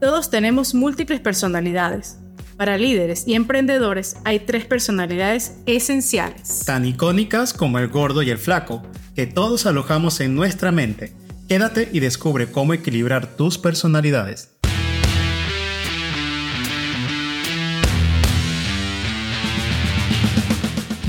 Todos 0.00 0.30
tenemos 0.30 0.72
múltiples 0.74 1.20
personalidades. 1.20 2.16
Para 2.56 2.78
líderes 2.78 3.24
y 3.26 3.34
emprendedores 3.34 4.16
hay 4.24 4.40
tres 4.40 4.64
personalidades 4.64 5.58
esenciales. 5.66 6.64
Tan 6.64 6.86
icónicas 6.86 7.52
como 7.52 7.78
el 7.78 7.88
gordo 7.88 8.22
y 8.22 8.30
el 8.30 8.38
flaco, 8.38 8.82
que 9.14 9.26
todos 9.26 9.66
alojamos 9.66 10.20
en 10.20 10.34
nuestra 10.34 10.72
mente. 10.72 11.12
Quédate 11.50 11.90
y 11.92 12.00
descubre 12.00 12.50
cómo 12.50 12.72
equilibrar 12.72 13.36
tus 13.36 13.58
personalidades. 13.58 14.48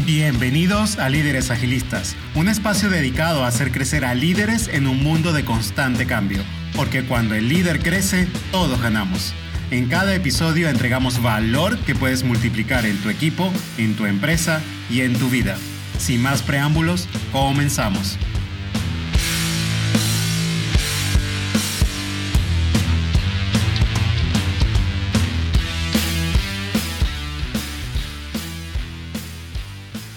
Bienvenidos 0.06 1.00
a 1.00 1.08
Líderes 1.08 1.50
Agilistas, 1.50 2.18
un 2.36 2.50
espacio 2.50 2.90
dedicado 2.90 3.46
a 3.46 3.48
hacer 3.48 3.72
crecer 3.72 4.04
a 4.04 4.14
líderes 4.14 4.68
en 4.68 4.88
un 4.88 5.02
mundo 5.02 5.32
de 5.32 5.46
constante 5.46 6.06
cambio, 6.06 6.42
porque 6.76 7.04
cuando 7.04 7.36
el 7.36 7.50
líder 7.50 7.80
crece, 7.80 8.28
todos 8.52 8.82
ganamos. 8.82 9.34
En 9.72 9.88
cada 9.88 10.14
episodio 10.14 10.68
entregamos 10.68 11.22
valor 11.22 11.78
que 11.80 11.96
puedes 11.96 12.24
multiplicar 12.24 12.86
en 12.86 12.98
tu 12.98 13.10
equipo, 13.10 13.52
en 13.78 13.96
tu 13.96 14.06
empresa 14.06 14.62
y 14.90 15.02
en 15.02 15.18
tu 15.18 15.30
vida. 15.30 15.58
Sin 15.98 16.22
más 16.22 16.42
preámbulos, 16.42 17.08
comenzamos. 17.32 18.18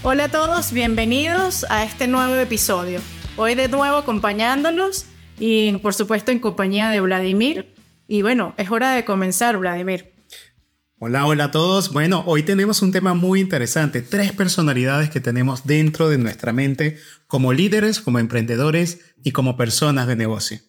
Hola 0.02 0.24
a 0.24 0.28
todos, 0.28 0.72
bienvenidos 0.72 1.64
a 1.70 1.82
este 1.84 2.08
nuevo 2.08 2.34
episodio. 2.34 3.00
Hoy 3.36 3.54
de 3.54 3.68
nuevo 3.68 3.96
acompañándolos 3.96 5.06
y 5.46 5.72
por 5.78 5.92
supuesto 5.92 6.32
en 6.32 6.38
compañía 6.38 6.88
de 6.88 7.02
Vladimir. 7.02 7.74
Y 8.08 8.22
bueno, 8.22 8.54
es 8.56 8.70
hora 8.70 8.92
de 8.92 9.04
comenzar, 9.04 9.58
Vladimir. 9.58 10.14
Hola, 10.98 11.26
hola 11.26 11.44
a 11.44 11.50
todos. 11.50 11.92
Bueno, 11.92 12.24
hoy 12.26 12.44
tenemos 12.44 12.80
un 12.80 12.92
tema 12.92 13.12
muy 13.12 13.40
interesante, 13.40 14.00
tres 14.00 14.32
personalidades 14.32 15.10
que 15.10 15.20
tenemos 15.20 15.66
dentro 15.66 16.08
de 16.08 16.16
nuestra 16.16 16.54
mente 16.54 16.96
como 17.26 17.52
líderes, 17.52 18.00
como 18.00 18.20
emprendedores 18.20 19.14
y 19.22 19.32
como 19.32 19.58
personas 19.58 20.06
de 20.06 20.16
negocio. 20.16 20.60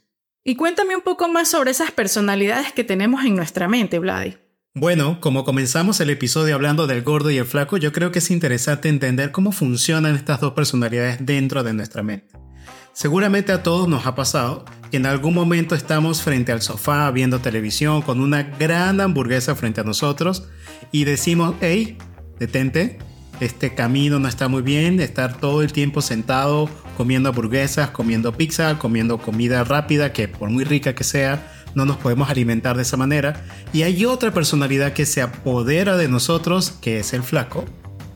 Y 0.44 0.58
cuéntame 0.58 0.98
un 0.98 1.04
poco 1.04 1.30
más 1.30 1.48
sobre 1.48 1.72
esas 1.72 1.92
personalidades 1.92 2.74
que 2.74 2.84
tenemos 2.84 3.24
en 3.24 3.38
nuestra 3.38 3.70
mente, 3.70 3.98
Vladimir. 4.00 4.42
Bueno, 4.74 5.22
como 5.22 5.46
comenzamos 5.46 6.02
el 6.02 6.10
episodio 6.10 6.54
hablando 6.54 6.86
del 6.86 7.02
gordo 7.02 7.32
y 7.32 7.38
el 7.38 7.46
flaco, 7.46 7.78
yo 7.78 7.94
creo 7.94 8.12
que 8.12 8.20
es 8.20 8.30
interesante 8.30 8.90
entender 8.90 9.32
cómo 9.32 9.54
funcionan 9.54 10.18
estas 10.18 10.42
dos 10.42 10.52
personalidades 10.52 11.26
dentro 11.26 11.64
de 11.64 11.72
nuestra 11.72 12.04
mente. 12.04 12.45
Seguramente 12.94 13.52
a 13.52 13.62
todos 13.64 13.88
nos 13.88 14.06
ha 14.06 14.16
pasado 14.16 14.66
que 14.90 14.98
en 14.98 15.06
algún 15.06 15.34
momento 15.34 15.76
estamos 15.76 16.22
frente 16.22 16.52
al 16.52 16.62
sofá 16.62 17.12
viendo 17.12 17.40
televisión 17.40 18.02
con 18.02 18.22
una 18.22 18.44
gran 18.44 19.02
hamburguesa 19.02 19.56
frente 19.56 19.82
a 19.82 19.84
nosotros 19.84 20.48
y 20.92 21.04
decimos, 21.04 21.56
hey, 21.62 21.98
detente, 22.40 23.00
este 23.40 23.76
camino 23.76 24.20
no 24.20 24.28
está 24.28 24.48
muy 24.48 24.62
bien, 24.62 25.00
estar 25.02 25.38
todo 25.38 25.62
el 25.62 25.74
tiempo 25.74 26.02
sentado 26.02 26.70
comiendo 26.96 27.30
hamburguesas, 27.30 27.90
comiendo 27.90 28.32
pizza, 28.34 28.80
comiendo 28.80 29.18
comida 29.18 29.64
rápida, 29.64 30.14
que 30.14 30.28
por 30.28 30.50
muy 30.50 30.64
rica 30.64 30.96
que 30.96 31.04
sea, 31.04 31.52
no 31.76 31.86
nos 31.86 31.98
podemos 31.98 32.30
alimentar 32.30 32.78
de 32.78 32.84
esa 32.84 32.98
manera. 32.98 33.44
Y 33.74 33.84
hay 33.84 34.06
otra 34.06 34.34
personalidad 34.34 34.94
que 34.94 35.06
se 35.06 35.22
apodera 35.22 35.98
de 35.98 36.08
nosotros, 36.08 36.72
que 36.82 37.00
es 37.00 37.14
el 37.14 37.24
flaco, 37.24 37.66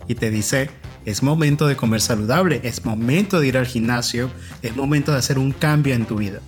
y 0.08 0.16
te 0.16 0.32
dice, 0.32 0.70
es 1.10 1.24
momento 1.24 1.66
de 1.66 1.76
comer 1.76 2.02
saludable, 2.02 2.62
es 2.64 2.86
momento 2.86 3.40
de 3.40 3.48
ir 3.48 3.58
al 3.58 3.66
gimnasio, 3.66 4.30
es 4.62 4.76
momento 4.76 5.12
de 5.12 5.18
hacer 5.18 5.40
un 5.40 5.52
cambio 5.52 5.96
en 5.96 6.06
tu 6.06 6.18
vida. 6.18 6.40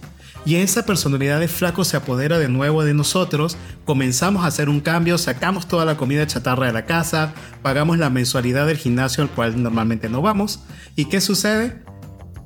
Y 0.46 0.56
esa 0.56 0.86
personalidad 0.86 1.40
de 1.40 1.48
flaco 1.48 1.84
se 1.84 1.98
apodera 1.98 2.40
de 2.40 2.48
nuevo 2.48 2.84
de 2.84 2.94
nosotros, 2.94 3.58
comenzamos 3.86 4.44
a 4.44 4.48
hacer 4.48 4.70
un 4.70 4.80
cambio, 4.80 5.18
sacamos 5.18 5.68
toda 5.68 5.86
la 5.86 5.98
comida 5.98 6.26
chatarra 6.28 6.68
de 6.68 6.74
la 6.74 6.86
casa, 6.86 7.34
pagamos 7.62 7.98
la 7.98 8.10
mensualidad 8.10 8.68
del 8.68 8.78
gimnasio 8.78 9.24
al 9.24 9.30
cual 9.30 9.62
normalmente 9.62 10.10
no 10.10 10.22
vamos. 10.22 10.64
¿Y 10.96 11.06
qué 11.06 11.22
sucede? 11.22 11.84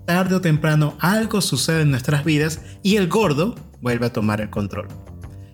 Tarde 0.06 0.36
o 0.36 0.42
temprano 0.42 0.96
algo 1.00 1.42
sucede 1.42 1.82
en 1.82 1.92
nuestras 1.92 2.24
vidas 2.24 2.62
y 2.84 2.98
el 2.98 3.08
gordo 3.08 3.56
vuelve 3.82 4.06
a 4.06 4.14
tomar 4.14 4.40
el 4.40 4.50
control. 4.50 4.88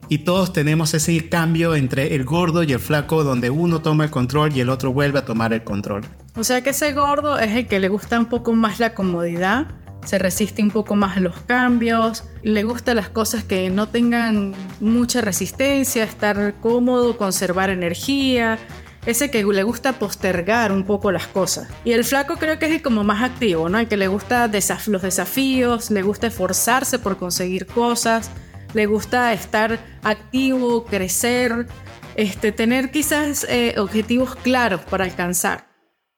Y 0.09 0.19
todos 0.19 0.51
tenemos 0.51 0.93
ese 0.93 1.29
cambio 1.29 1.73
entre 1.75 2.15
el 2.15 2.25
gordo 2.25 2.63
y 2.63 2.73
el 2.73 2.79
flaco 2.79 3.23
donde 3.23 3.49
uno 3.49 3.81
toma 3.81 4.03
el 4.03 4.11
control 4.11 4.51
y 4.55 4.59
el 4.59 4.69
otro 4.69 4.91
vuelve 4.91 5.19
a 5.19 5.25
tomar 5.25 5.53
el 5.53 5.63
control. 5.63 6.03
O 6.35 6.43
sea 6.43 6.61
que 6.61 6.69
ese 6.69 6.93
gordo 6.93 7.37
es 7.37 7.51
el 7.51 7.67
que 7.67 7.79
le 7.79 7.89
gusta 7.89 8.17
un 8.17 8.27
poco 8.27 8.53
más 8.53 8.79
la 8.79 8.93
comodidad, 8.93 9.67
se 10.05 10.17
resiste 10.17 10.63
un 10.63 10.71
poco 10.71 10.95
más 10.95 11.17
a 11.17 11.19
los 11.19 11.39
cambios, 11.41 12.23
le 12.41 12.63
gustan 12.63 12.95
las 12.95 13.09
cosas 13.09 13.43
que 13.43 13.69
no 13.69 13.89
tengan 13.89 14.53
mucha 14.79 15.21
resistencia, 15.21 16.03
estar 16.03 16.55
cómodo, 16.61 17.17
conservar 17.17 17.69
energía, 17.69 18.57
ese 19.05 19.29
que 19.31 19.43
le 19.43 19.63
gusta 19.63 19.99
postergar 19.99 20.71
un 20.71 20.83
poco 20.83 21.11
las 21.11 21.27
cosas. 21.27 21.67
Y 21.83 21.91
el 21.91 22.03
flaco 22.03 22.37
creo 22.37 22.59
que 22.59 22.67
es 22.67 22.71
el 22.71 22.81
como 22.81 23.03
más 23.03 23.23
activo, 23.23 23.67
¿no? 23.67 23.79
El 23.79 23.87
que 23.87 23.97
le 23.97 24.07
gusta 24.07 24.49
los 24.87 25.01
desafíos, 25.01 25.91
le 25.91 26.01
gusta 26.01 26.27
esforzarse 26.27 26.99
por 26.99 27.17
conseguir 27.17 27.65
cosas, 27.65 28.31
le 28.73 28.85
gusta 28.85 29.33
estar 29.33 29.79
activo, 30.03 30.85
crecer, 30.85 31.67
este, 32.15 32.51
tener 32.51 32.91
quizás 32.91 33.45
eh, 33.49 33.75
objetivos 33.77 34.35
claros 34.35 34.81
para 34.81 35.03
alcanzar. 35.03 35.70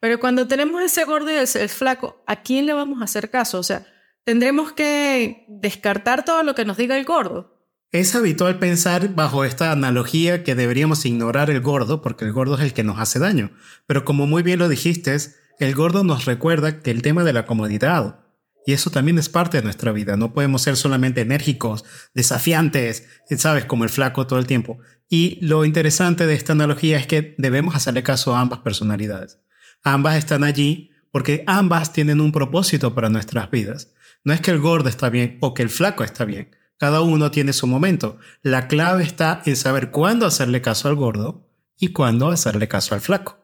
Pero 0.04 0.20
cuando 0.20 0.48
tenemos 0.48 0.82
ese 0.84 1.06
gordo 1.06 1.32
y 1.32 1.36
ese 1.36 1.66
flaco, 1.70 2.22
¿a 2.28 2.42
quién 2.42 2.66
le 2.66 2.74
vamos 2.74 3.00
a 3.00 3.06
hacer 3.06 3.30
caso? 3.30 3.58
O 3.60 3.64
sea, 3.64 3.88
tendremos 4.26 4.74
que 4.74 5.46
descartar 5.48 6.26
todo 6.26 6.44
lo 6.44 6.56
que 6.56 6.66
nos 6.66 6.76
diga 6.76 6.98
el 6.98 7.06
gordo. 7.06 7.66
Es 7.90 8.14
habitual 8.14 8.60
pensar 8.60 9.16
bajo 9.16 9.46
esta 9.46 9.72
analogía 9.72 10.44
que 10.44 10.56
deberíamos 10.56 11.06
ignorar 11.06 11.50
el 11.50 11.62
gordo 11.62 12.02
porque 12.02 12.26
el 12.26 12.34
gordo 12.34 12.56
es 12.56 12.62
el 12.64 12.74
que 12.74 12.84
nos 12.84 13.00
hace 13.00 13.18
daño. 13.18 13.52
Pero 13.88 14.04
como 14.04 14.28
muy 14.28 14.44
bien 14.44 14.60
lo 14.60 14.68
dijiste, 14.68 15.16
el 15.60 15.74
gordo 15.74 16.04
nos 16.04 16.26
recuerda 16.26 16.82
que 16.82 16.92
el 16.92 17.02
tema 17.02 17.24
de 17.24 17.32
la 17.32 17.46
comodidad. 17.46 18.20
Y 18.66 18.74
eso 18.74 18.90
también 18.90 19.18
es 19.18 19.30
parte 19.30 19.56
de 19.56 19.64
nuestra 19.64 19.94
vida. 19.94 20.18
No 20.18 20.34
podemos 20.34 20.64
ser 20.64 20.76
solamente 20.76 21.22
enérgicos, 21.22 21.86
desafiantes, 22.14 23.08
sabes, 23.38 23.64
como 23.64 23.86
el 23.86 23.90
flaco 23.90 24.28
todo 24.28 24.40
el 24.40 24.48
tiempo. 24.48 24.80
Y 25.08 25.40
lo 25.40 25.64
interesante 25.64 26.26
de 26.26 26.34
esta 26.34 26.52
analogía 26.52 26.98
es 26.98 27.08
que 27.08 27.36
debemos 27.38 27.74
hacerle 27.74 28.04
caso 28.04 28.36
a 28.36 28.42
ambas 28.42 28.60
personalidades. 28.60 29.40
Ambas 29.84 30.18
están 30.18 30.44
allí 30.44 30.92
porque 31.12 31.44
ambas 31.48 31.94
tienen 31.94 32.22
un 32.22 32.32
propósito 32.32 32.96
para 32.96 33.10
nuestras 33.10 33.52
vidas. 33.52 33.94
No 34.24 34.34
es 34.34 34.42
que 34.42 34.52
el 34.52 34.60
gordo 34.60 34.90
está 34.90 35.10
bien 35.10 35.38
o 35.42 35.54
que 35.54 35.64
el 35.64 35.70
flaco 35.70 36.04
está 36.04 36.26
bien 36.26 36.50
cada 36.84 37.00
uno 37.00 37.32
tiene 37.32 37.54
su 37.54 37.66
momento. 37.66 38.18
La 38.42 38.68
clave 38.68 39.04
está 39.04 39.42
en 39.46 39.56
saber 39.56 39.90
cuándo 39.90 40.26
hacerle 40.26 40.62
caso 40.62 40.90
al 40.90 40.96
gordo 40.96 41.48
y 41.80 41.94
cuándo 41.94 42.28
hacerle 42.28 42.68
caso 42.68 42.94
al 42.94 43.00
flaco. 43.00 43.38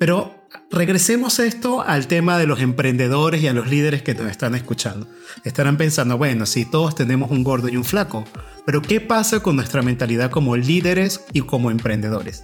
Pero 0.00 0.48
regresemos 0.68 1.38
esto 1.38 1.82
al 1.82 2.08
tema 2.08 2.38
de 2.38 2.48
los 2.48 2.60
emprendedores 2.60 3.40
y 3.40 3.46
a 3.46 3.52
los 3.52 3.68
líderes 3.68 4.02
que 4.02 4.14
nos 4.14 4.28
están 4.28 4.56
escuchando. 4.56 5.06
Estarán 5.44 5.76
pensando, 5.76 6.18
bueno, 6.18 6.44
si 6.44 6.64
todos 6.64 6.96
tenemos 6.96 7.30
un 7.30 7.44
gordo 7.44 7.68
y 7.68 7.76
un 7.76 7.84
flaco, 7.84 8.24
pero 8.66 8.82
¿qué 8.82 9.00
pasa 9.00 9.38
con 9.40 9.54
nuestra 9.54 9.82
mentalidad 9.82 10.32
como 10.32 10.56
líderes 10.56 11.20
y 11.32 11.42
como 11.42 11.70
emprendedores? 11.70 12.42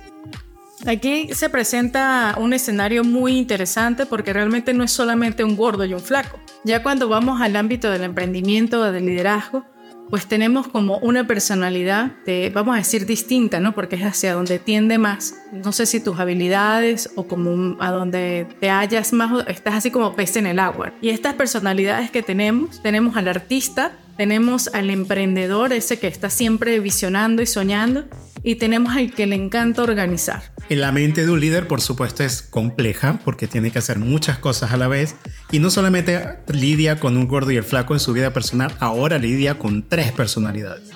Aquí 0.84 1.30
se 1.32 1.48
presenta 1.48 2.34
un 2.38 2.52
escenario 2.52 3.02
muy 3.02 3.38
interesante 3.38 4.04
porque 4.04 4.32
realmente 4.32 4.74
no 4.74 4.84
es 4.84 4.92
solamente 4.92 5.42
un 5.42 5.56
gordo 5.56 5.84
y 5.84 5.94
un 5.94 6.00
flaco. 6.00 6.38
Ya 6.64 6.82
cuando 6.82 7.08
vamos 7.08 7.40
al 7.40 7.56
ámbito 7.56 7.90
del 7.90 8.04
emprendimiento 8.04 8.80
o 8.80 8.92
del 8.92 9.06
liderazgo, 9.06 9.64
pues 10.10 10.26
tenemos 10.26 10.68
como 10.68 10.98
una 10.98 11.26
personalidad, 11.26 12.12
de, 12.24 12.50
vamos 12.54 12.74
a 12.74 12.78
decir, 12.78 13.06
distinta, 13.06 13.58
¿no? 13.58 13.74
Porque 13.74 13.96
es 13.96 14.02
hacia 14.02 14.34
donde 14.34 14.58
tiende 14.58 14.98
más. 14.98 15.34
No 15.52 15.72
sé 15.72 15.86
si 15.86 16.00
tus 16.00 16.18
habilidades 16.18 17.10
o 17.16 17.26
como 17.26 17.76
a 17.80 17.90
donde 17.90 18.46
te 18.60 18.70
hallas 18.70 19.12
más, 19.12 19.44
estás 19.48 19.74
así 19.74 19.90
como 19.90 20.14
pez 20.14 20.36
en 20.36 20.46
el 20.46 20.58
agua. 20.58 20.92
Y 21.00 21.08
estas 21.08 21.34
personalidades 21.34 22.10
que 22.10 22.22
tenemos, 22.22 22.80
tenemos 22.82 23.16
al 23.16 23.28
artista, 23.28 23.92
tenemos 24.16 24.68
al 24.72 24.90
emprendedor, 24.90 25.72
ese 25.72 25.98
que 25.98 26.06
está 26.06 26.30
siempre 26.30 26.80
visionando 26.80 27.42
y 27.42 27.46
soñando, 27.46 28.04
y 28.42 28.56
tenemos 28.56 28.96
al 28.96 29.12
que 29.12 29.26
le 29.26 29.36
encanta 29.36 29.82
organizar. 29.82 30.42
En 30.68 30.80
la 30.80 30.92
mente 30.92 31.24
de 31.24 31.30
un 31.30 31.40
líder, 31.40 31.68
por 31.68 31.80
supuesto, 31.80 32.22
es 32.22 32.42
compleja 32.42 33.20
porque 33.24 33.46
tiene 33.46 33.70
que 33.70 33.78
hacer 33.78 33.98
muchas 33.98 34.38
cosas 34.38 34.72
a 34.72 34.76
la 34.76 34.88
vez 34.88 35.16
y 35.50 35.58
no 35.58 35.70
solamente 35.70 36.38
lidia 36.48 36.98
con 36.98 37.16
un 37.16 37.28
gordo 37.28 37.50
y 37.50 37.56
el 37.56 37.64
flaco 37.64 37.94
en 37.94 38.00
su 38.00 38.12
vida 38.12 38.32
personal, 38.32 38.72
ahora 38.80 39.18
lidia 39.18 39.58
con 39.58 39.88
tres 39.88 40.12
personalidades. 40.12 40.90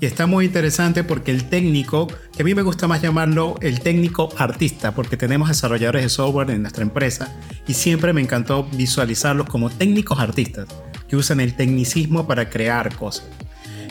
Y 0.00 0.06
está 0.06 0.26
muy 0.26 0.46
interesante 0.46 1.04
porque 1.04 1.30
el 1.30 1.48
técnico, 1.48 2.08
que 2.36 2.42
a 2.42 2.44
mí 2.44 2.54
me 2.54 2.62
gusta 2.62 2.88
más 2.88 3.00
llamarlo 3.00 3.54
el 3.60 3.80
técnico 3.80 4.28
artista, 4.36 4.94
porque 4.94 5.16
tenemos 5.16 5.48
desarrolladores 5.48 6.02
de 6.02 6.08
software 6.08 6.50
en 6.50 6.62
nuestra 6.62 6.82
empresa 6.82 7.34
y 7.66 7.74
siempre 7.74 8.12
me 8.12 8.20
encantó 8.20 8.64
visualizarlos 8.64 9.48
como 9.48 9.70
técnicos 9.70 10.18
artistas, 10.18 10.66
que 11.08 11.16
usan 11.16 11.40
el 11.40 11.54
tecnicismo 11.54 12.26
para 12.26 12.50
crear 12.50 12.94
cosas. 12.96 13.26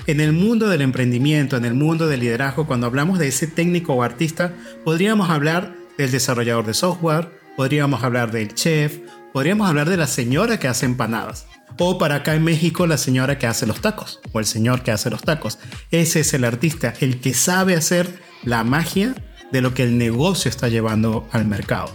En 0.06 0.20
el 0.20 0.34
mundo 0.34 0.68
del 0.68 0.82
emprendimiento, 0.82 1.56
en 1.56 1.64
el 1.64 1.74
mundo 1.74 2.08
del 2.08 2.20
liderazgo, 2.20 2.68
cuando 2.68 2.88
hablamos 2.88 3.20
de 3.20 3.30
ese 3.30 3.48
técnico 3.48 3.94
o 3.94 4.04
artista, 4.04 4.54
podríamos 4.84 5.30
hablar 5.30 5.76
del 5.98 6.12
desarrollador 6.12 6.66
de 6.66 6.74
software, 6.74 7.30
podríamos 7.56 8.04
hablar 8.04 8.32
del 8.32 8.54
chef, 8.54 9.00
podríamos 9.32 9.70
hablar 9.70 9.90
de 9.90 9.98
la 9.98 10.08
señora 10.08 10.60
que 10.60 10.68
hace 10.68 10.86
empanadas. 10.86 11.48
O 11.80 11.98
para 11.98 12.16
acá 12.16 12.36
en 12.36 12.44
México, 12.44 12.86
la 12.86 12.98
señora 12.98 13.40
que 13.40 13.48
hace 13.48 13.66
los 13.66 13.82
tacos. 13.82 14.20
O 14.32 14.40
el 14.40 14.46
señor 14.46 14.84
que 14.84 14.92
hace 14.92 15.10
los 15.10 15.24
tacos. 15.24 15.58
Ese 15.90 16.20
es 16.20 16.34
el 16.34 16.44
artista, 16.44 16.94
el 17.00 17.20
que 17.20 17.34
sabe 17.34 17.76
hacer 17.76 18.08
la 18.44 18.64
magia 18.64 19.16
de 19.52 19.62
lo 19.62 19.74
que 19.74 19.84
el 19.84 19.98
negocio 19.98 20.50
está 20.50 20.68
llevando 20.68 21.28
al 21.32 21.46
mercado. 21.46 21.90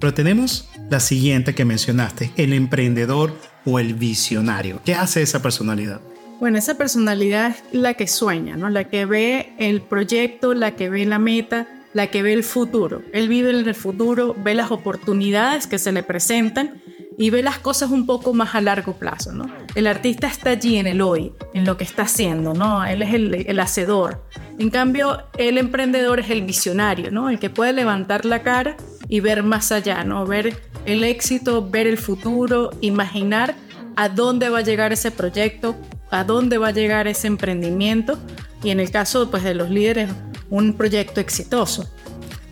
Pero 0.00 0.14
tenemos 0.14 0.70
la 0.90 1.00
siguiente 1.00 1.54
que 1.54 1.64
mencionaste, 1.64 2.32
el 2.36 2.52
emprendedor 2.52 3.36
o 3.64 3.78
el 3.78 3.94
visionario. 3.94 4.80
¿Qué 4.84 4.94
hace 4.94 5.22
esa 5.22 5.42
personalidad? 5.42 6.00
Bueno, 6.40 6.58
esa 6.58 6.74
personalidad 6.74 7.50
es 7.50 7.78
la 7.80 7.94
que 7.94 8.06
sueña, 8.06 8.56
¿no? 8.56 8.68
La 8.68 8.84
que 8.84 9.06
ve 9.06 9.54
el 9.58 9.80
proyecto, 9.80 10.52
la 10.52 10.74
que 10.74 10.90
ve 10.90 11.06
la 11.06 11.18
meta, 11.18 11.68
la 11.92 12.08
que 12.08 12.22
ve 12.22 12.32
el 12.32 12.44
futuro. 12.44 13.02
Él 13.12 13.28
vive 13.28 13.50
en 13.50 13.66
el 13.68 13.74
futuro, 13.74 14.34
ve 14.42 14.54
las 14.54 14.70
oportunidades 14.70 15.66
que 15.66 15.78
se 15.78 15.92
le 15.92 16.02
presentan 16.02 16.82
y 17.16 17.30
ve 17.30 17.42
las 17.42 17.58
cosas 17.58 17.90
un 17.90 18.06
poco 18.06 18.34
más 18.34 18.56
a 18.56 18.60
largo 18.60 18.94
plazo, 18.94 19.32
¿no? 19.32 19.46
El 19.76 19.86
artista 19.86 20.26
está 20.26 20.50
allí 20.50 20.76
en 20.76 20.88
el 20.88 21.00
hoy, 21.00 21.32
en 21.54 21.64
lo 21.64 21.76
que 21.76 21.84
está 21.84 22.02
haciendo, 22.02 22.52
¿no? 22.52 22.84
Él 22.84 23.02
es 23.02 23.14
el, 23.14 23.46
el 23.46 23.60
hacedor. 23.60 24.24
En 24.58 24.70
cambio, 24.70 25.22
el 25.38 25.56
emprendedor 25.56 26.18
es 26.18 26.30
el 26.30 26.42
visionario, 26.42 27.12
¿no? 27.12 27.30
El 27.30 27.38
que 27.38 27.50
puede 27.50 27.72
levantar 27.72 28.24
la 28.24 28.42
cara 28.42 28.76
y 29.08 29.20
ver 29.20 29.44
más 29.44 29.70
allá, 29.70 30.02
¿no? 30.02 30.26
Ver 30.26 30.60
el 30.86 31.04
éxito, 31.04 31.68
ver 31.68 31.86
el 31.86 31.98
futuro, 31.98 32.70
imaginar 32.80 33.54
a 33.96 34.08
dónde 34.08 34.48
va 34.48 34.58
a 34.58 34.62
llegar 34.62 34.92
ese 34.92 35.10
proyecto, 35.10 35.76
a 36.10 36.24
dónde 36.24 36.58
va 36.58 36.68
a 36.68 36.72
llegar 36.72 37.06
ese 37.08 37.26
emprendimiento 37.26 38.18
y 38.62 38.70
en 38.70 38.80
el 38.80 38.90
caso 38.90 39.30
pues, 39.30 39.42
de 39.42 39.54
los 39.54 39.70
líderes, 39.70 40.10
un 40.50 40.74
proyecto 40.74 41.20
exitoso. 41.20 41.88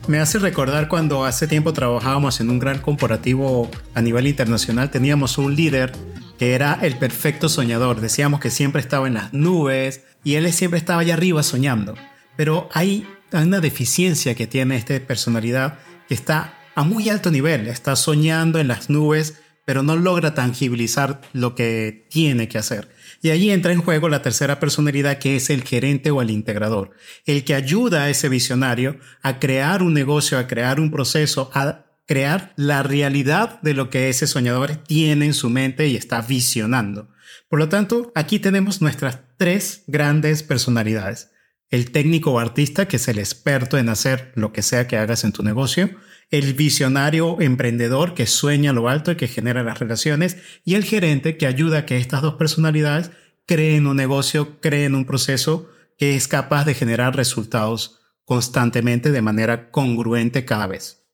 Me 0.09 0.19
hace 0.19 0.39
recordar 0.39 0.89
cuando 0.89 1.25
hace 1.25 1.47
tiempo 1.47 1.73
trabajábamos 1.73 2.41
en 2.41 2.51
un 2.51 2.59
gran 2.59 2.81
corporativo 2.81 3.71
a 3.95 4.01
nivel 4.01 4.27
internacional, 4.27 4.91
teníamos 4.91 5.39
un 5.39 5.55
líder 5.55 5.93
que 6.39 6.55
era 6.55 6.79
el 6.83 6.97
perfecto 6.97 7.49
soñador, 7.49 8.01
decíamos 8.01 8.41
que 8.41 8.51
siempre 8.51 8.81
estaba 8.81 9.07
en 9.07 9.15
las 9.15 9.33
nubes 9.33 10.03
y 10.25 10.35
él 10.35 10.53
siempre 10.53 10.79
estaba 10.79 11.03
allá 11.03 11.15
arriba 11.15 11.45
soñando, 11.45 11.95
pero 12.37 12.69
hay 12.73 13.07
una 13.33 13.61
deficiencia 13.61 14.35
que 14.35 14.49
tiene 14.49 14.77
esta 14.77 14.99
personalidad 14.99 15.79
que 16.09 16.15
está 16.15 16.55
a 16.75 16.85
muy 16.85 17.09
alto 17.09 17.31
nivel, 17.31 17.67
está 17.69 17.97
soñando 17.97 18.59
en 18.59 18.69
las 18.69 18.91
nubes, 18.91 19.35
pero 19.65 19.83
no 19.83 19.97
logra 19.97 20.35
tangibilizar 20.35 21.21
lo 21.33 21.55
que 21.55 22.07
tiene 22.11 22.49
que 22.49 22.59
hacer. 22.59 22.89
Y 23.23 23.31
ahí 23.31 23.51
entra 23.51 23.73
en 23.73 23.81
juego 23.81 24.09
la 24.09 24.23
tercera 24.23 24.59
personalidad 24.59 25.19
que 25.19 25.37
es 25.37 25.51
el 25.51 25.63
gerente 25.63 26.11
o 26.11 26.21
el 26.23 26.31
integrador, 26.31 26.91
el 27.25 27.45
que 27.45 27.55
ayuda 27.55 28.05
a 28.05 28.11
ese 28.11 28.29
visionario 28.29 28.99
a 29.23 29.39
crear 29.39 29.83
un 29.83 29.95
negocio, 29.95 30.39
a 30.39 30.49
crear 30.49 30.81
un 30.81 30.91
proceso, 30.91 31.51
a 31.55 31.87
crear 32.07 32.53
la 32.57 32.83
realidad 32.83 33.61
de 33.63 33.75
lo 33.75 33.91
que 33.91 34.09
ese 34.09 34.27
soñador 34.27 34.77
tiene 34.77 35.27
en 35.27 35.35
su 35.35 35.51
mente 35.51 35.87
y 35.87 35.97
está 35.97 36.21
visionando. 36.21 37.09
Por 37.49 37.59
lo 37.59 37.69
tanto, 37.69 38.11
aquí 38.15 38.39
tenemos 38.39 38.81
nuestras 38.81 39.21
tres 39.37 39.85
grandes 39.87 40.43
personalidades. 40.43 41.31
El 41.71 41.91
técnico 41.91 42.33
o 42.33 42.39
artista, 42.39 42.89
que 42.89 42.97
es 42.97 43.09
el 43.09 43.19
experto 43.19 43.79
en 43.79 43.89
hacer 43.89 44.33
lo 44.35 44.53
que 44.53 44.63
sea 44.63 44.89
que 44.89 44.97
hagas 44.97 45.25
en 45.25 45.33
tu 45.33 45.43
negocio, 45.43 45.91
el 46.33 46.55
visionario 46.55 47.41
emprendedor 47.41 48.15
que 48.15 48.27
sueña 48.27 48.73
lo 48.73 48.89
alto 48.89 49.13
y 49.13 49.17
que 49.17 49.29
genera 49.29 49.63
las 49.63 49.79
relaciones, 49.79 50.39
y 50.65 50.75
el 50.75 50.83
gerente 50.83 51.37
que 51.37 51.47
ayuda 51.47 51.79
a 51.79 51.87
que 51.87 51.99
estas 51.99 52.23
dos 52.23 52.35
personalidades 52.35 53.11
creen 53.47 53.87
un 53.87 53.97
negocio, 53.97 54.59
creen 54.61 54.95
un 54.95 55.05
proceso 55.05 55.69
que 55.99 56.17
es 56.17 56.27
capaz 56.27 56.65
de 56.65 56.75
generar 56.75 57.15
resultados 57.15 58.01
constantemente 58.25 59.13
de 59.13 59.21
manera 59.21 59.71
congruente 59.71 60.47
cada 60.47 60.67
vez. 60.67 61.07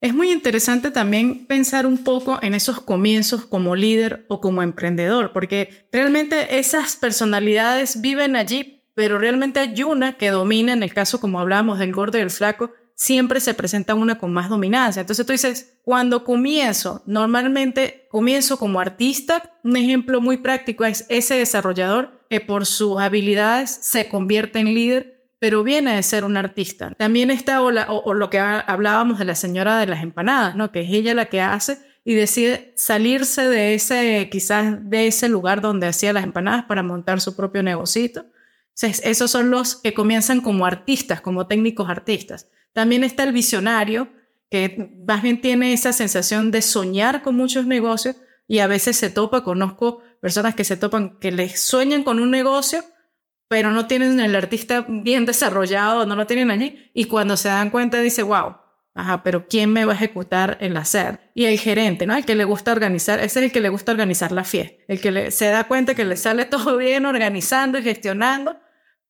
Es 0.00 0.14
muy 0.14 0.30
interesante 0.30 0.92
también 0.92 1.46
pensar 1.46 1.84
un 1.84 2.04
poco 2.04 2.38
en 2.40 2.54
esos 2.54 2.80
comienzos 2.80 3.46
como 3.46 3.74
líder 3.74 4.24
o 4.28 4.40
como 4.40 4.62
emprendedor, 4.62 5.32
porque 5.32 5.88
realmente 5.90 6.58
esas 6.58 6.94
personalidades 6.94 8.00
viven 8.00 8.36
allí, 8.36 8.84
pero 8.94 9.18
realmente 9.18 9.58
hay 9.58 9.82
una 9.82 10.16
que 10.16 10.30
domina, 10.30 10.74
en 10.74 10.84
el 10.84 10.94
caso 10.94 11.20
como 11.20 11.40
hablábamos 11.40 11.80
del 11.80 11.92
gordo 11.92 12.18
y 12.18 12.20
el 12.20 12.30
flaco, 12.30 12.70
siempre 12.94 13.40
se 13.40 13.54
presenta 13.54 13.94
una 13.94 14.18
con 14.18 14.32
más 14.32 14.48
dominancia. 14.48 15.00
Entonces 15.00 15.26
tú 15.26 15.32
dices, 15.32 15.78
cuando 15.82 16.24
comienzo, 16.24 17.02
normalmente 17.06 18.06
comienzo 18.10 18.58
como 18.58 18.80
artista, 18.80 19.58
un 19.64 19.76
ejemplo 19.76 20.20
muy 20.20 20.36
práctico 20.38 20.84
es 20.84 21.06
ese 21.08 21.34
desarrollador 21.34 22.24
que 22.30 22.40
por 22.40 22.66
sus 22.66 22.98
habilidades 23.00 23.70
se 23.70 24.08
convierte 24.08 24.60
en 24.60 24.74
líder, 24.74 25.28
pero 25.38 25.62
viene 25.62 25.96
de 25.96 26.02
ser 26.02 26.24
un 26.24 26.36
artista. 26.36 26.92
También 26.96 27.30
está 27.30 27.60
o, 27.60 27.68
o 27.68 28.14
lo 28.14 28.30
que 28.30 28.38
hablábamos 28.38 29.18
de 29.18 29.24
la 29.24 29.34
señora 29.34 29.78
de 29.78 29.86
las 29.86 30.02
empanadas, 30.02 30.56
¿no? 30.56 30.72
que 30.72 30.82
es 30.82 30.90
ella 30.90 31.14
la 31.14 31.26
que 31.26 31.40
hace 31.40 31.78
y 32.04 32.14
decide 32.14 32.72
salirse 32.76 33.48
de 33.48 33.74
ese, 33.74 34.28
quizás 34.30 34.88
de 34.88 35.06
ese 35.06 35.28
lugar 35.28 35.60
donde 35.60 35.86
hacía 35.86 36.12
las 36.12 36.24
empanadas 36.24 36.64
para 36.66 36.82
montar 36.82 37.20
su 37.20 37.34
propio 37.34 37.62
negocito. 37.62 38.26
esos 38.80 39.30
son 39.30 39.50
los 39.50 39.76
que 39.76 39.94
comienzan 39.94 40.40
como 40.40 40.66
artistas, 40.66 41.20
como 41.20 41.46
técnicos 41.46 41.88
artistas. 41.88 42.48
También 42.74 43.04
está 43.04 43.22
el 43.22 43.32
visionario, 43.32 44.12
que 44.50 44.92
más 45.06 45.22
bien 45.22 45.40
tiene 45.40 45.72
esa 45.72 45.92
sensación 45.92 46.50
de 46.50 46.60
soñar 46.60 47.22
con 47.22 47.36
muchos 47.36 47.66
negocios 47.66 48.16
y 48.46 48.58
a 48.58 48.66
veces 48.66 48.96
se 48.96 49.08
topa, 49.08 49.42
conozco 49.42 50.02
personas 50.20 50.54
que 50.54 50.64
se 50.64 50.76
topan, 50.76 51.18
que 51.18 51.32
les 51.32 51.60
sueñan 51.60 52.02
con 52.02 52.20
un 52.20 52.30
negocio, 52.30 52.84
pero 53.48 53.70
no 53.70 53.86
tienen 53.86 54.20
el 54.20 54.34
artista 54.34 54.84
bien 54.88 55.24
desarrollado, 55.24 56.04
no 56.04 56.16
lo 56.16 56.26
tienen 56.26 56.50
allí, 56.50 56.90
y 56.92 57.04
cuando 57.06 57.36
se 57.36 57.48
dan 57.48 57.70
cuenta 57.70 58.00
dice, 58.00 58.22
wow, 58.22 58.56
ajá, 58.94 59.22
pero 59.22 59.46
¿quién 59.48 59.72
me 59.72 59.84
va 59.84 59.92
a 59.92 59.96
ejecutar 59.96 60.58
el 60.60 60.76
hacer? 60.76 61.30
Y 61.34 61.44
el 61.44 61.58
gerente, 61.58 62.06
¿no? 62.06 62.16
El 62.16 62.24
que 62.24 62.34
le 62.34 62.44
gusta 62.44 62.72
organizar, 62.72 63.20
ese 63.20 63.40
es 63.40 63.46
el 63.46 63.52
que 63.52 63.60
le 63.60 63.68
gusta 63.68 63.92
organizar 63.92 64.32
la 64.32 64.44
fiesta, 64.44 64.82
el 64.88 65.00
que 65.00 65.30
se 65.30 65.46
da 65.46 65.64
cuenta 65.64 65.94
que 65.94 66.04
le 66.04 66.16
sale 66.16 66.44
todo 66.46 66.76
bien 66.76 67.06
organizando 67.06 67.78
y 67.78 67.82
gestionando, 67.82 68.58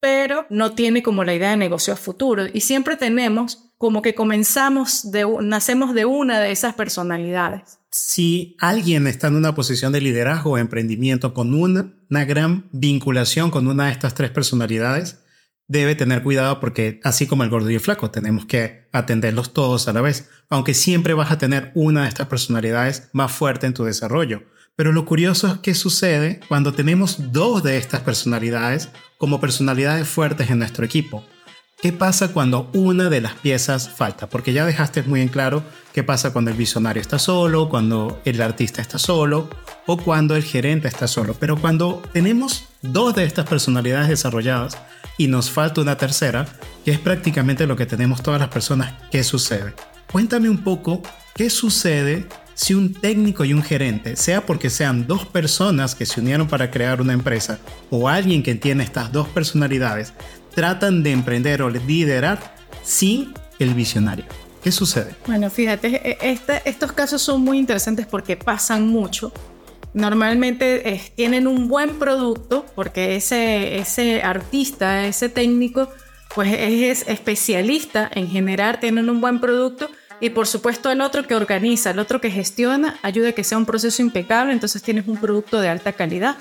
pero 0.04 0.46
no 0.50 0.74
tiene 0.74 1.02
como 1.02 1.24
la 1.24 1.32
idea 1.32 1.48
de 1.48 1.56
negocio 1.56 1.94
a 1.94 1.96
futuro. 1.96 2.44
Y 2.52 2.60
siempre 2.60 2.98
tenemos 2.98 3.70
como 3.78 4.02
que 4.02 4.14
comenzamos, 4.14 5.10
de, 5.10 5.24
nacemos 5.40 5.94
de 5.94 6.04
una 6.04 6.40
de 6.40 6.52
esas 6.52 6.74
personalidades. 6.74 7.78
Si 7.88 8.54
alguien 8.60 9.06
está 9.06 9.28
en 9.28 9.36
una 9.36 9.54
posición 9.54 9.94
de 9.94 10.02
liderazgo 10.02 10.50
o 10.50 10.58
emprendimiento 10.58 11.32
con 11.32 11.54
una, 11.54 11.94
una 12.10 12.26
gran 12.26 12.68
vinculación 12.70 13.50
con 13.50 13.66
una 13.66 13.86
de 13.86 13.92
estas 13.92 14.12
tres 14.12 14.30
personalidades, 14.30 15.20
debe 15.68 15.94
tener 15.94 16.22
cuidado 16.22 16.60
porque 16.60 17.00
así 17.02 17.26
como 17.26 17.42
el 17.42 17.48
gordo 17.48 17.70
y 17.70 17.76
el 17.76 17.80
flaco, 17.80 18.10
tenemos 18.10 18.44
que 18.44 18.88
atenderlos 18.92 19.54
todos 19.54 19.88
a 19.88 19.94
la 19.94 20.02
vez, 20.02 20.28
aunque 20.50 20.74
siempre 20.74 21.14
vas 21.14 21.32
a 21.32 21.38
tener 21.38 21.72
una 21.74 22.02
de 22.02 22.08
estas 22.08 22.26
personalidades 22.26 23.08
más 23.14 23.32
fuerte 23.32 23.66
en 23.66 23.72
tu 23.72 23.84
desarrollo. 23.84 24.42
Pero 24.76 24.92
lo 24.92 25.04
curioso 25.04 25.46
es 25.46 25.58
que 25.60 25.74
sucede 25.74 26.40
cuando 26.48 26.72
tenemos 26.72 27.32
dos 27.32 27.62
de 27.62 27.76
estas 27.76 28.00
personalidades 28.00 28.88
como 29.18 29.40
personalidades 29.40 30.08
fuertes 30.08 30.50
en 30.50 30.58
nuestro 30.58 30.84
equipo. 30.84 31.24
¿Qué 31.80 31.92
pasa 31.92 32.32
cuando 32.32 32.70
una 32.72 33.08
de 33.08 33.20
las 33.20 33.34
piezas 33.34 33.88
falta? 33.88 34.28
Porque 34.28 34.52
ya 34.52 34.64
dejaste 34.64 35.02
muy 35.02 35.20
en 35.20 35.28
claro 35.28 35.62
qué 35.92 36.02
pasa 36.02 36.32
cuando 36.32 36.50
el 36.50 36.56
visionario 36.56 37.00
está 37.00 37.18
solo, 37.18 37.68
cuando 37.68 38.20
el 38.24 38.40
artista 38.40 38.80
está 38.80 38.98
solo 38.98 39.48
o 39.86 39.96
cuando 39.98 40.34
el 40.34 40.42
gerente 40.42 40.88
está 40.88 41.06
solo. 41.06 41.36
Pero 41.38 41.56
cuando 41.56 42.02
tenemos 42.12 42.64
dos 42.82 43.14
de 43.14 43.24
estas 43.24 43.46
personalidades 43.46 44.08
desarrolladas 44.08 44.78
y 45.18 45.28
nos 45.28 45.50
falta 45.50 45.82
una 45.82 45.98
tercera, 45.98 46.46
que 46.84 46.90
es 46.90 46.98
prácticamente 46.98 47.66
lo 47.66 47.76
que 47.76 47.86
tenemos 47.86 48.22
todas 48.22 48.40
las 48.40 48.48
personas, 48.48 48.94
¿qué 49.12 49.22
sucede? 49.22 49.74
Cuéntame 50.10 50.48
un 50.48 50.64
poco 50.64 51.02
qué 51.34 51.50
sucede 51.50 52.26
si 52.54 52.74
un 52.74 52.94
técnico 52.94 53.44
y 53.44 53.52
un 53.52 53.62
gerente, 53.62 54.16
sea 54.16 54.46
porque 54.46 54.70
sean 54.70 55.06
dos 55.06 55.26
personas 55.26 55.94
que 55.94 56.06
se 56.06 56.20
unieron 56.20 56.48
para 56.48 56.70
crear 56.70 57.00
una 57.00 57.12
empresa 57.12 57.58
o 57.90 58.08
alguien 58.08 58.42
que 58.42 58.54
tiene 58.54 58.84
estas 58.84 59.12
dos 59.12 59.28
personalidades, 59.28 60.12
tratan 60.54 61.02
de 61.02 61.12
emprender 61.12 61.62
o 61.62 61.70
liderar 61.70 62.54
sin 62.82 63.34
el 63.58 63.74
visionario. 63.74 64.24
¿Qué 64.62 64.72
sucede? 64.72 65.14
Bueno, 65.26 65.50
fíjate, 65.50 66.26
e, 66.26 66.38
estos 66.64 66.92
casos 66.92 67.20
son 67.20 67.42
muy 67.42 67.58
interesantes 67.58 68.06
porque 68.06 68.36
pasan 68.36 68.88
mucho. 68.88 69.32
Normalmente 69.92 71.12
tienen 71.14 71.46
un 71.46 71.68
buen 71.68 71.98
producto 71.98 72.64
porque 72.74 73.16
ese, 73.16 73.76
ese 73.76 74.22
artista, 74.22 75.06
ese 75.06 75.28
técnico, 75.28 75.88
pues 76.34 76.52
es 76.52 77.06
especialista 77.06 78.10
en 78.12 78.28
generar, 78.28 78.80
tienen 78.80 79.10
un 79.10 79.20
buen 79.20 79.40
producto 79.40 79.88
y 80.24 80.30
por 80.30 80.46
supuesto 80.46 80.90
el 80.90 81.02
otro 81.02 81.26
que 81.26 81.34
organiza, 81.34 81.90
el 81.90 81.98
otro 81.98 82.18
que 82.18 82.30
gestiona, 82.30 82.98
ayuda 83.02 83.28
a 83.28 83.32
que 83.32 83.44
sea 83.44 83.58
un 83.58 83.66
proceso 83.66 84.00
impecable, 84.00 84.54
entonces 84.54 84.82
tienes 84.82 85.06
un 85.06 85.18
producto 85.18 85.60
de 85.60 85.68
alta 85.68 85.92
calidad. 85.92 86.36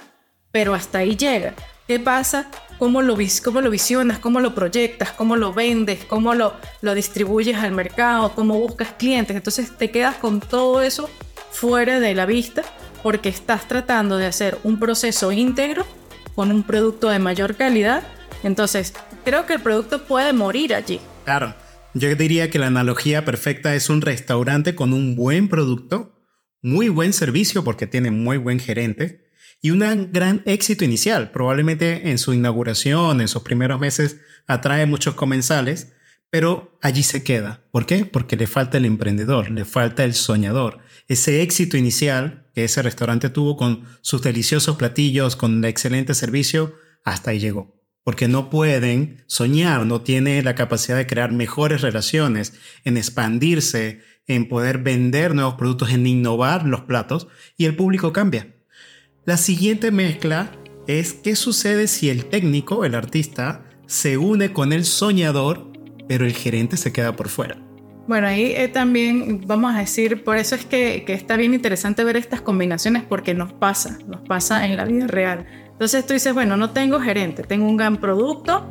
Pero 0.53 0.73
hasta 0.73 0.99
ahí 0.99 1.17
llega. 1.17 1.53
¿Qué 1.85 1.99
pasa? 1.99 2.47
¿Cómo 2.79 3.01
lo, 3.01 3.17
cómo 3.43 3.59
lo 3.59 3.69
visionas? 3.69 4.19
¿Cómo 4.19 4.39
lo 4.39 4.55
proyectas? 4.55 5.11
¿Cómo 5.11 5.35
lo 5.35 5.51
vendes? 5.51 6.05
¿Cómo 6.05 6.33
lo, 6.33 6.53
lo 6.79 6.95
distribuyes 6.95 7.57
al 7.57 7.73
mercado? 7.73 8.31
¿Cómo 8.33 8.57
buscas 8.57 8.93
clientes? 8.97 9.35
Entonces 9.35 9.77
te 9.77 9.91
quedas 9.91 10.15
con 10.15 10.39
todo 10.39 10.81
eso 10.81 11.09
fuera 11.51 11.99
de 11.99 12.15
la 12.15 12.25
vista 12.25 12.63
porque 13.01 13.27
estás 13.27 13.67
tratando 13.67 14.15
de 14.15 14.27
hacer 14.27 14.59
un 14.63 14.79
proceso 14.79 15.33
íntegro 15.33 15.85
con 16.35 16.51
un 16.51 16.63
producto 16.63 17.09
de 17.09 17.19
mayor 17.19 17.57
calidad. 17.57 18.03
Entonces, 18.43 18.93
creo 19.25 19.45
que 19.45 19.55
el 19.55 19.59
producto 19.59 20.05
puede 20.05 20.31
morir 20.31 20.73
allí. 20.73 21.01
Claro. 21.25 21.53
Yo 21.95 22.15
diría 22.15 22.49
que 22.49 22.57
la 22.57 22.67
analogía 22.67 23.23
perfecta 23.23 23.75
es 23.75 23.87
un 23.89 24.01
restaurante 24.01 24.73
con 24.73 24.93
un 24.93 25.15
buen 25.15 25.47
producto, 25.47 26.25
muy 26.63 26.89
buen 26.89 27.13
servicio 27.13 27.63
porque 27.63 27.85
tiene 27.85 28.09
muy 28.09 28.37
buen 28.37 28.59
gerente 28.59 29.29
y 29.61 29.69
un 29.69 30.09
gran 30.11 30.41
éxito 30.45 30.83
inicial. 30.83 31.29
Probablemente 31.31 32.09
en 32.09 32.17
su 32.17 32.33
inauguración, 32.33 33.21
en 33.21 33.27
sus 33.27 33.43
primeros 33.43 33.79
meses, 33.79 34.17
atrae 34.47 34.87
muchos 34.87 35.13
comensales, 35.13 35.93
pero 36.31 36.79
allí 36.81 37.03
se 37.03 37.23
queda. 37.23 37.63
¿Por 37.71 37.85
qué? 37.85 38.05
Porque 38.05 38.37
le 38.37 38.47
falta 38.47 38.77
el 38.77 38.85
emprendedor, 38.85 39.51
le 39.51 39.63
falta 39.63 40.03
el 40.03 40.15
soñador. 40.15 40.79
Ese 41.07 41.43
éxito 41.43 41.77
inicial 41.77 42.49
que 42.55 42.63
ese 42.63 42.81
restaurante 42.81 43.29
tuvo 43.29 43.55
con 43.55 43.85
sus 44.01 44.23
deliciosos 44.23 44.77
platillos, 44.77 45.35
con 45.35 45.59
el 45.59 45.65
excelente 45.65 46.15
servicio, 46.15 46.73
hasta 47.03 47.31
ahí 47.31 47.39
llegó. 47.39 47.82
Porque 48.03 48.27
no 48.27 48.49
pueden 48.49 49.23
soñar, 49.27 49.85
no 49.85 50.01
tiene 50.01 50.41
la 50.43 50.55
capacidad 50.55 50.97
de 50.97 51.07
crear 51.07 51.31
mejores 51.31 51.81
relaciones, 51.81 52.53
en 52.83 52.97
expandirse, 52.97 54.01
en 54.27 54.47
poder 54.47 54.79
vender 54.79 55.35
nuevos 55.35 55.55
productos, 55.55 55.91
en 55.91 56.05
innovar 56.07 56.65
los 56.65 56.81
platos 56.81 57.27
y 57.57 57.65
el 57.65 57.75
público 57.75 58.13
cambia. 58.13 58.55
La 59.25 59.37
siguiente 59.37 59.91
mezcla 59.91 60.51
es 60.87 61.13
qué 61.13 61.35
sucede 61.35 61.87
si 61.87 62.09
el 62.09 62.25
técnico, 62.25 62.83
el 62.83 62.95
artista, 62.95 63.65
se 63.85 64.17
une 64.17 64.51
con 64.51 64.73
el 64.73 64.85
soñador 64.85 65.73
pero 66.07 66.25
el 66.25 66.33
gerente 66.33 66.77
se 66.77 66.91
queda 66.91 67.15
por 67.15 67.29
fuera. 67.29 67.57
Bueno, 68.07 68.27
ahí 68.27 68.53
eh, 68.55 68.67
también 68.67 69.41
vamos 69.47 69.73
a 69.73 69.79
decir, 69.79 70.23
por 70.23 70.37
eso 70.37 70.55
es 70.55 70.65
que, 70.65 71.03
que, 71.05 71.13
está 71.13 71.37
bien 71.37 71.53
interesante 71.53 72.03
ver 72.03 72.17
estas 72.17 72.41
combinaciones 72.41 73.03
porque 73.03 73.33
nos 73.33 73.53
pasa, 73.53 73.97
nos 74.07 74.21
pasa 74.21 74.65
en 74.65 74.75
la 74.75 74.85
vida 74.85 75.07
real. 75.07 75.45
Entonces 75.73 76.05
tú 76.05 76.13
dices, 76.13 76.33
bueno, 76.33 76.57
no 76.57 76.69
tengo 76.69 76.99
gerente, 76.99 77.43
tengo 77.43 77.65
un 77.65 77.77
gran 77.77 77.97
producto 77.97 78.65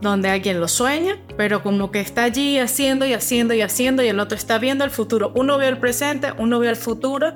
donde 0.00 0.28
alguien 0.28 0.60
lo 0.60 0.68
sueña, 0.68 1.16
pero 1.36 1.62
como 1.62 1.90
que 1.90 2.00
está 2.00 2.24
allí 2.24 2.58
haciendo 2.58 3.06
y 3.06 3.12
haciendo 3.12 3.54
y 3.54 3.62
haciendo 3.62 4.02
y 4.02 4.08
el 4.08 4.20
otro 4.20 4.36
está 4.36 4.58
viendo 4.58 4.84
el 4.84 4.90
futuro. 4.90 5.32
Uno 5.34 5.58
ve 5.58 5.68
el 5.68 5.78
presente, 5.78 6.32
uno 6.38 6.58
ve 6.58 6.68
el 6.68 6.76
futuro, 6.76 7.34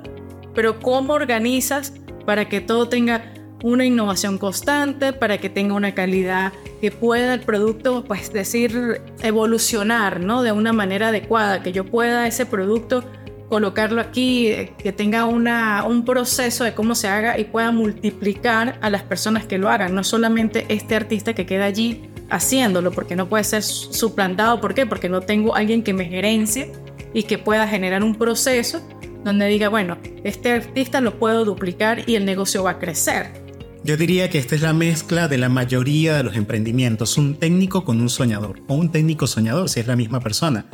pero 0.53 0.79
¿cómo 0.79 1.13
organizas 1.13 1.93
para 2.25 2.47
que 2.47 2.61
todo 2.61 2.87
tenga 2.87 3.33
una 3.63 3.85
innovación 3.85 4.37
constante 4.37 5.13
para 5.13 5.37
que 5.37 5.49
tenga 5.49 5.73
una 5.73 5.93
calidad 5.93 6.53
que 6.81 6.91
pueda 6.91 7.33
el 7.33 7.41
producto, 7.41 8.05
pues 8.05 8.31
decir, 8.31 9.01
evolucionar, 9.21 10.21
¿no? 10.21 10.43
De 10.43 10.51
una 10.51 10.71
manera 10.71 11.09
adecuada, 11.09 11.61
que 11.61 11.71
yo 11.71 11.85
pueda 11.85 12.27
ese 12.27 12.45
producto 12.45 13.03
colocarlo 13.49 13.99
aquí, 13.99 14.53
que 14.77 14.93
tenga 14.93 15.25
una, 15.25 15.83
un 15.85 16.05
proceso 16.05 16.63
de 16.63 16.73
cómo 16.73 16.95
se 16.95 17.07
haga 17.07 17.37
y 17.39 17.45
pueda 17.45 17.71
multiplicar 17.71 18.77
a 18.81 18.89
las 18.89 19.03
personas 19.03 19.45
que 19.45 19.57
lo 19.57 19.69
hagan, 19.69 19.95
no 19.95 20.03
solamente 20.03 20.65
este 20.69 20.95
artista 20.95 21.33
que 21.33 21.45
queda 21.45 21.65
allí 21.65 22.03
haciéndolo, 22.29 22.91
porque 22.91 23.15
no 23.15 23.27
puede 23.27 23.43
ser 23.43 23.63
suplantado, 23.63 24.61
¿por 24.61 24.75
qué? 24.75 24.85
Porque 24.85 25.09
no 25.09 25.21
tengo 25.21 25.55
alguien 25.55 25.83
que 25.83 25.93
me 25.93 26.05
gerencie 26.05 26.71
y 27.13 27.23
que 27.23 27.39
pueda 27.39 27.67
generar 27.67 28.03
un 28.03 28.15
proceso 28.15 28.87
donde 29.25 29.47
diga, 29.47 29.67
bueno, 29.67 29.97
este 30.23 30.51
artista 30.51 31.01
lo 31.01 31.17
puedo 31.17 31.43
duplicar 31.43 32.07
y 32.07 32.15
el 32.15 32.25
negocio 32.25 32.63
va 32.63 32.71
a 32.71 32.79
crecer. 32.79 33.49
Yo 33.83 33.97
diría 33.97 34.29
que 34.29 34.37
esta 34.37 34.55
es 34.55 34.61
la 34.61 34.73
mezcla 34.73 35.27
de 35.27 35.37
la 35.37 35.49
mayoría 35.49 36.17
de 36.17 36.23
los 36.23 36.35
emprendimientos, 36.35 37.17
un 37.17 37.35
técnico 37.35 37.83
con 37.83 37.99
un 37.99 38.09
soñador, 38.09 38.61
o 38.67 38.75
un 38.75 38.91
técnico 38.91 39.25
soñador 39.25 39.69
si 39.69 39.79
es 39.79 39.87
la 39.87 39.95
misma 39.95 40.19
persona. 40.19 40.65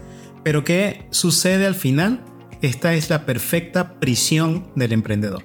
Pero 0.44 0.64
¿qué 0.64 1.08
sucede 1.12 1.66
al 1.66 1.76
final? 1.76 2.20
Esta 2.62 2.94
es 2.94 3.10
la 3.10 3.26
perfecta 3.26 4.00
prisión 4.00 4.68
del 4.76 4.94
emprendedor. 4.94 5.44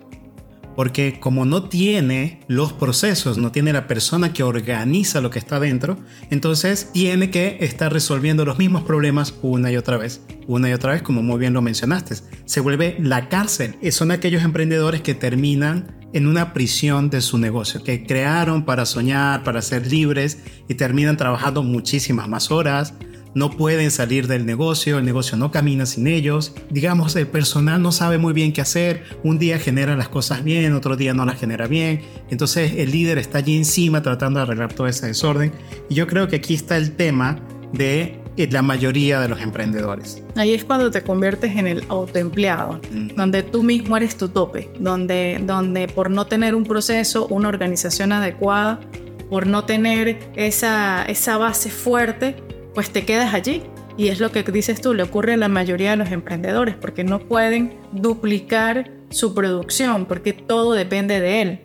Porque 0.77 1.19
como 1.21 1.45
no 1.45 1.69
tiene 1.69 2.41
los 2.47 2.73
procesos, 2.73 3.37
no 3.37 3.53
tiene 3.53 3.73
la 3.73 3.87
persona 3.87 4.33
que 4.33 4.43
organiza 4.43 5.21
lo 5.21 5.31
que 5.31 5.39
está 5.39 5.61
dentro, 5.61 5.99
entonces 6.31 6.91
tiene 6.93 7.31
que 7.31 7.59
estar 7.61 7.93
resolviendo 7.93 8.45
los 8.45 8.59
mismos 8.59 8.85
problemas 8.85 9.35
una 9.43 9.71
y 9.71 9.77
otra 9.77 9.99
vez, 9.99 10.23
una 10.47 10.71
y 10.71 10.73
otra 10.73 10.93
vez, 10.93 11.03
como 11.03 11.23
muy 11.23 11.39
bien 11.39 11.53
lo 11.53 11.61
mencionaste. 11.61 12.15
Se 12.47 12.61
vuelve 12.61 12.97
la 13.01 13.29
cárcel. 13.29 13.77
Son 13.91 14.11
aquellos 14.11 14.43
emprendedores 14.43 15.03
que 15.03 15.15
terminan 15.15 16.01
en 16.13 16.27
una 16.27 16.53
prisión 16.53 17.11
de 17.11 17.21
su 17.21 17.39
negocio, 17.39 17.83
que 17.85 18.05
crearon 18.05 18.65
para 18.65 18.87
soñar, 18.87 19.45
para 19.45 19.63
ser 19.63 19.87
libres 19.87 20.39
y 20.69 20.75
terminan 20.75 21.17
trabajando 21.17 21.63
muchísimas 21.63 22.29
más 22.29 22.51
horas, 22.51 22.95
no 23.35 23.51
pueden 23.51 23.91
salir 23.91 24.27
del 24.27 24.47
negocio, 24.47 24.99
el 24.99 25.05
negocio 25.05 25.37
no 25.37 25.51
camina 25.51 25.87
sin 25.87 26.07
ellos, 26.07 26.55
digamos, 26.71 27.15
el 27.17 27.27
personal 27.27 27.83
no 27.83 27.93
sabe 27.93 28.19
muy 28.19 28.33
bien 28.33 28.53
qué 28.53 28.61
hacer, 28.61 29.05
un 29.23 29.39
día 29.39 29.59
genera 29.59 29.97
las 29.97 30.09
cosas 30.09 30.43
bien, 30.43 30.73
otro 30.75 30.97
día 30.97 31.15
no 31.15 31.25
las 31.25 31.39
genera 31.39 31.67
bien, 31.67 32.03
entonces 32.31 32.75
el 32.77 32.91
líder 32.91 33.19
está 33.19 33.39
allí 33.39 33.57
encima 33.57 34.03
tratando 34.03 34.41
de 34.41 34.45
arreglar 34.45 34.73
todo 34.73 34.87
ese 34.87 35.07
desorden. 35.07 35.53
Y 35.89 35.95
yo 35.95 36.07
creo 36.07 36.29
que 36.29 36.37
aquí 36.37 36.55
está 36.55 36.77
el 36.77 36.93
tema 36.93 37.39
de 37.73 38.21
la 38.37 38.63
mayoría 38.63 39.21
de 39.21 39.29
los 39.29 39.41
emprendedores. 39.41 40.23
Ahí 40.35 40.55
es 40.55 40.65
cuando 40.65 40.91
te 40.91 41.03
conviertes 41.03 41.57
en 41.57 41.67
el 41.67 41.85
autoempleado, 41.89 42.81
donde 43.17 43.43
tú 43.43 43.63
mismo 43.63 43.97
eres 43.97 44.17
tu 44.17 44.29
tope, 44.29 44.71
donde, 44.79 45.41
donde 45.45 45.89
por 45.89 46.11
no 46.11 46.27
tener 46.27 46.55
un 46.55 46.65
proceso, 46.65 47.27
una 47.27 47.49
organización 47.49 48.13
adecuada, 48.13 48.81
por 49.29 49.47
no 49.47 49.65
tener 49.65 50.19
esa, 50.35 51.05
esa 51.05 51.37
base 51.39 51.71
fuerte, 51.71 52.37
pues 52.75 52.91
te 52.91 53.05
quedas 53.05 53.35
allí. 53.35 53.63
Y 53.97 54.09
es 54.09 54.21
lo 54.21 54.33
que 54.33 54.43
dices 54.43 54.81
tú, 54.81 54.95
le 54.95 55.03
ocurre 55.03 55.35
a 55.35 55.37
la 55.37 55.49
mayoría 55.49 55.91
de 55.91 55.97
los 55.97 56.11
emprendedores, 56.11 56.75
porque 56.75 57.05
no 57.05 57.19
pueden 57.19 57.75
duplicar 57.93 58.91
su 59.11 59.35
producción, 59.35 60.07
porque 60.07 60.33
todo 60.33 60.73
depende 60.73 61.21
de 61.21 61.43
él. 61.43 61.61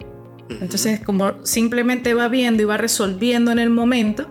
Entonces, 0.50 1.00
como 1.00 1.46
simplemente 1.46 2.14
va 2.14 2.28
viendo 2.28 2.62
y 2.62 2.66
va 2.66 2.78
resolviendo 2.78 3.52
en 3.52 3.60
el 3.60 3.70
momento, 3.70 4.30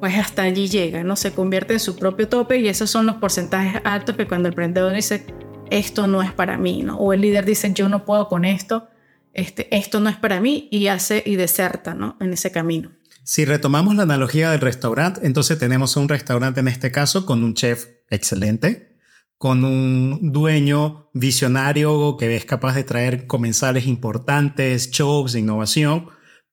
pues 0.00 0.16
hasta 0.16 0.42
allí 0.42 0.68
llega, 0.68 1.04
¿no? 1.04 1.16
Se 1.16 1.32
convierte 1.32 1.74
en 1.74 1.80
su 1.80 1.96
propio 1.96 2.28
tope 2.28 2.58
y 2.58 2.68
esos 2.68 2.90
son 2.90 3.06
los 3.06 3.16
porcentajes 3.16 3.80
altos 3.84 4.16
que 4.16 4.26
cuando 4.26 4.48
el 4.48 4.52
emprendedor 4.52 4.92
dice, 4.92 5.26
esto 5.70 6.06
no 6.06 6.22
es 6.22 6.32
para 6.32 6.58
mí, 6.58 6.82
¿no? 6.82 6.96
O 6.98 7.12
el 7.12 7.20
líder 7.20 7.44
dice, 7.44 7.72
yo 7.72 7.88
no 7.88 8.04
puedo 8.04 8.28
con 8.28 8.44
esto, 8.44 8.88
este, 9.32 9.74
esto 9.74 10.00
no 10.00 10.08
es 10.08 10.16
para 10.16 10.40
mí 10.40 10.68
y 10.70 10.88
hace 10.88 11.22
y 11.24 11.36
deserta, 11.36 11.94
¿no? 11.94 12.16
En 12.20 12.32
ese 12.32 12.50
camino. 12.50 12.90
Si 13.28 13.44
retomamos 13.44 13.96
la 13.96 14.04
analogía 14.04 14.52
del 14.52 14.60
restaurante, 14.60 15.26
entonces 15.26 15.58
tenemos 15.58 15.96
un 15.96 16.08
restaurante 16.08 16.60
en 16.60 16.68
este 16.68 16.92
caso 16.92 17.26
con 17.26 17.42
un 17.42 17.54
chef 17.54 17.88
excelente, 18.08 18.96
con 19.36 19.64
un 19.64 20.30
dueño 20.30 21.10
visionario 21.12 22.16
que 22.18 22.36
es 22.36 22.44
capaz 22.44 22.76
de 22.76 22.84
traer 22.84 23.26
comensales 23.26 23.88
importantes, 23.88 24.92
shows 24.92 25.34
innovación, 25.34 26.06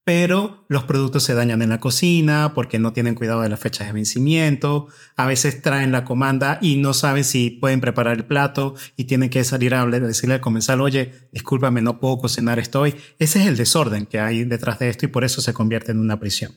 pero 0.05 0.65
los 0.67 0.83
productos 0.83 1.23
se 1.23 1.33
dañan 1.33 1.61
en 1.61 1.69
la 1.69 1.79
cocina 1.79 2.51
porque 2.53 2.77
no 2.77 2.91
tienen 2.91 3.15
cuidado 3.15 3.41
de 3.41 3.49
las 3.49 3.59
fechas 3.59 3.87
de 3.87 3.93
vencimiento, 3.93 4.87
a 5.15 5.25
veces 5.25 5.61
traen 5.61 5.93
la 5.93 6.03
comanda 6.03 6.59
y 6.61 6.75
no 6.75 6.93
saben 6.93 7.23
si 7.23 7.49
pueden 7.49 7.79
preparar 7.79 8.17
el 8.17 8.25
plato 8.25 8.75
y 8.97 9.05
tienen 9.05 9.29
que 9.29 9.43
salir 9.45 9.73
a 9.73 9.81
hablar, 9.81 10.05
decirle 10.05 10.35
al 10.35 10.41
comensal, 10.41 10.81
oye, 10.81 11.13
discúlpame, 11.31 11.81
no 11.81 11.99
puedo 11.99 12.17
cocinar 12.17 12.59
esto 12.59 12.81
hoy. 12.81 12.95
Ese 13.17 13.41
es 13.41 13.47
el 13.47 13.55
desorden 13.55 14.05
que 14.05 14.19
hay 14.19 14.43
detrás 14.43 14.79
de 14.79 14.89
esto 14.89 15.05
y 15.05 15.09
por 15.09 15.23
eso 15.23 15.41
se 15.41 15.53
convierte 15.53 15.93
en 15.93 15.99
una 15.99 16.19
prisión. 16.19 16.51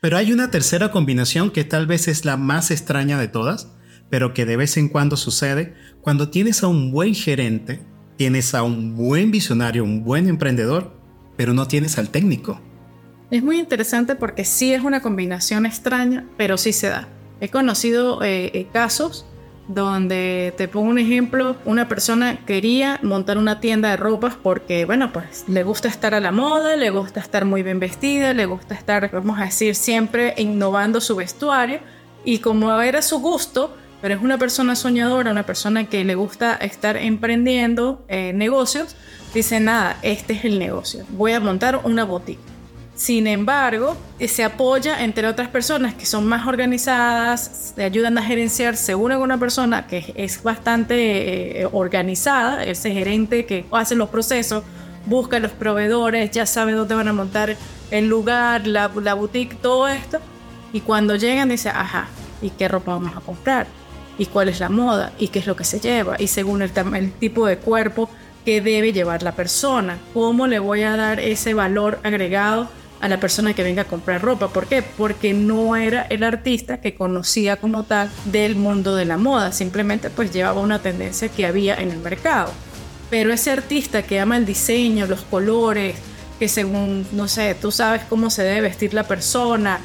Pero 0.00 0.16
hay 0.16 0.32
una 0.32 0.50
tercera 0.50 0.90
combinación 0.90 1.52
que 1.52 1.64
tal 1.64 1.86
vez 1.86 2.08
es 2.08 2.24
la 2.24 2.36
más 2.36 2.72
extraña 2.72 3.20
de 3.20 3.28
todas, 3.28 3.68
pero 4.10 4.34
que 4.34 4.44
de 4.44 4.56
vez 4.56 4.76
en 4.76 4.88
cuando 4.88 5.16
sucede 5.16 5.74
cuando 6.00 6.30
tienes 6.30 6.64
a 6.64 6.66
un 6.66 6.90
buen 6.90 7.14
gerente, 7.14 7.80
tienes 8.16 8.54
a 8.54 8.64
un 8.64 8.96
buen 8.96 9.30
visionario, 9.30 9.84
un 9.84 10.02
buen 10.02 10.28
emprendedor, 10.28 10.98
pero 11.36 11.54
no 11.54 11.68
tienes 11.68 11.96
al 11.98 12.08
técnico 12.08 12.60
es 13.30 13.42
muy 13.42 13.58
interesante 13.58 14.14
porque 14.14 14.44
sí 14.44 14.72
es 14.72 14.82
una 14.82 15.02
combinación 15.02 15.66
extraña, 15.66 16.24
pero 16.36 16.56
sí 16.56 16.72
se 16.72 16.88
da. 16.88 17.08
He 17.40 17.50
conocido 17.50 18.22
eh, 18.22 18.50
eh, 18.54 18.66
casos 18.72 19.26
donde 19.68 20.54
te 20.56 20.66
pongo 20.66 20.88
un 20.88 20.98
ejemplo, 20.98 21.56
una 21.66 21.88
persona 21.88 22.38
quería 22.46 22.98
montar 23.02 23.36
una 23.36 23.60
tienda 23.60 23.90
de 23.90 23.98
ropas 23.98 24.34
porque, 24.42 24.86
bueno, 24.86 25.12
pues 25.12 25.44
le 25.46 25.62
gusta 25.62 25.88
estar 25.88 26.14
a 26.14 26.20
la 26.20 26.32
moda, 26.32 26.74
le 26.74 26.88
gusta 26.88 27.20
estar 27.20 27.44
muy 27.44 27.62
bien 27.62 27.78
vestida, 27.78 28.32
le 28.32 28.46
gusta 28.46 28.74
estar, 28.74 29.10
vamos 29.12 29.38
a 29.38 29.44
decir, 29.44 29.74
siempre 29.74 30.32
innovando 30.38 31.02
su 31.02 31.16
vestuario. 31.16 31.80
Y 32.24 32.38
como 32.38 32.80
era 32.80 33.02
su 33.02 33.20
gusto, 33.20 33.76
pero 34.00 34.14
es 34.14 34.22
una 34.22 34.38
persona 34.38 34.74
soñadora, 34.74 35.30
una 35.30 35.44
persona 35.44 35.84
que 35.84 36.02
le 36.02 36.14
gusta 36.14 36.54
estar 36.54 36.96
emprendiendo 36.96 38.04
eh, 38.08 38.32
negocios, 38.32 38.96
dice, 39.34 39.60
nada, 39.60 39.98
este 40.00 40.32
es 40.32 40.46
el 40.46 40.58
negocio, 40.58 41.04
voy 41.10 41.32
a 41.32 41.40
montar 41.40 41.82
una 41.84 42.04
boutique 42.04 42.57
sin 42.98 43.28
embargo, 43.28 43.96
eh, 44.18 44.26
se 44.26 44.42
apoya 44.42 45.04
entre 45.04 45.28
otras 45.28 45.46
personas 45.46 45.94
que 45.94 46.04
son 46.04 46.26
más 46.26 46.48
organizadas, 46.48 47.72
le 47.76 47.84
ayudan 47.84 48.18
a 48.18 48.22
gerenciar, 48.24 48.76
se 48.76 48.96
une 48.96 49.14
con 49.14 49.22
una 49.22 49.38
persona 49.38 49.86
que 49.86 50.12
es 50.16 50.42
bastante 50.42 51.60
eh, 51.62 51.68
organizada, 51.70 52.64
ese 52.64 52.90
gerente 52.90 53.46
que 53.46 53.66
hace 53.70 53.94
los 53.94 54.08
procesos, 54.08 54.64
busca 55.06 55.38
los 55.38 55.52
proveedores, 55.52 56.32
ya 56.32 56.44
sabe 56.44 56.72
dónde 56.72 56.96
van 56.96 57.06
a 57.06 57.12
montar 57.12 57.56
el 57.92 58.08
lugar, 58.08 58.66
la, 58.66 58.88
boutique, 58.88 59.54
todo 59.54 59.86
esto. 59.86 60.18
Y 60.72 60.80
cuando 60.80 61.14
llegan 61.14 61.50
dice, 61.50 61.68
ajá, 61.68 62.08
¿y 62.42 62.50
qué 62.50 62.66
ropa 62.66 62.94
vamos 62.94 63.16
a 63.16 63.20
comprar? 63.20 63.68
¿Y 64.18 64.26
cuál 64.26 64.48
es 64.48 64.58
la 64.58 64.70
moda? 64.70 65.12
¿Y 65.20 65.28
qué 65.28 65.38
es 65.38 65.46
lo 65.46 65.54
que 65.54 65.62
se 65.62 65.78
lleva? 65.78 66.16
Y 66.18 66.26
según 66.26 66.62
el, 66.62 66.72
el 66.96 67.12
tipo 67.12 67.46
de 67.46 67.58
cuerpo 67.58 68.10
que 68.44 68.60
debe 68.60 68.92
llevar 68.92 69.22
la 69.22 69.36
persona, 69.36 69.98
¿cómo 70.12 70.48
le 70.48 70.58
voy 70.58 70.82
a 70.82 70.96
dar 70.96 71.20
ese 71.20 71.54
valor 71.54 72.00
agregado? 72.02 72.68
A 73.00 73.08
la 73.08 73.20
persona 73.20 73.54
que 73.54 73.62
venga 73.62 73.82
a 73.82 73.84
comprar 73.86 74.22
ropa. 74.22 74.48
¿Por 74.48 74.66
qué? 74.66 74.82
Porque 74.82 75.34
no 75.34 75.76
era 75.76 76.02
el 76.02 76.22
artista 76.22 76.80
que 76.80 76.94
conocía 76.94 77.56
como 77.56 77.84
tal 77.84 78.10
del 78.24 78.56
mundo 78.56 78.96
de 78.96 79.04
la 79.04 79.16
moda, 79.16 79.52
simplemente 79.52 80.10
pues 80.10 80.32
llevaba 80.32 80.60
una 80.60 80.80
tendencia 80.80 81.28
que 81.28 81.46
había 81.46 81.76
en 81.76 81.90
el 81.90 81.98
mercado. 81.98 82.52
Pero 83.10 83.32
ese 83.32 83.50
artista 83.50 84.02
que 84.02 84.20
ama 84.20 84.36
el 84.36 84.44
diseño, 84.44 85.06
los 85.06 85.22
colores, 85.22 85.96
que 86.38 86.48
según, 86.48 87.06
no 87.12 87.26
sé, 87.26 87.54
tú 87.54 87.70
sabes 87.70 88.02
cómo 88.08 88.30
se 88.30 88.42
debe 88.42 88.62
vestir 88.62 88.94
la 88.94 89.04
persona, 89.04 89.80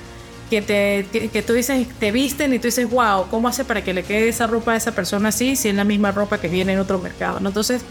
que, 0.49 0.61
te, 0.61 1.29
que, 1.29 1.41
tú 1.41 1.53
dices, 1.53 1.87
te 1.99 2.11
visten 2.11 2.53
y 2.53 2.59
tú 2.59 2.67
dices, 2.67 2.87
wow, 2.89 3.27
¿cómo 3.29 3.47
hace 3.47 3.65
para 3.65 3.83
que 3.83 3.93
le 3.93 4.03
quede 4.03 4.29
esa 4.29 4.45
ropa 4.45 4.73
a 4.73 4.75
esa 4.75 4.91
persona 4.91 5.29
así 5.29 5.55
si 5.55 5.69
es 5.69 5.75
la 5.75 5.83
misma 5.83 6.11
ropa 6.11 6.39
que 6.39 6.47
viene 6.47 6.73
en 6.73 6.79
otro 6.79 6.99
mercado? 6.99 7.39
Entonces, 7.43 7.81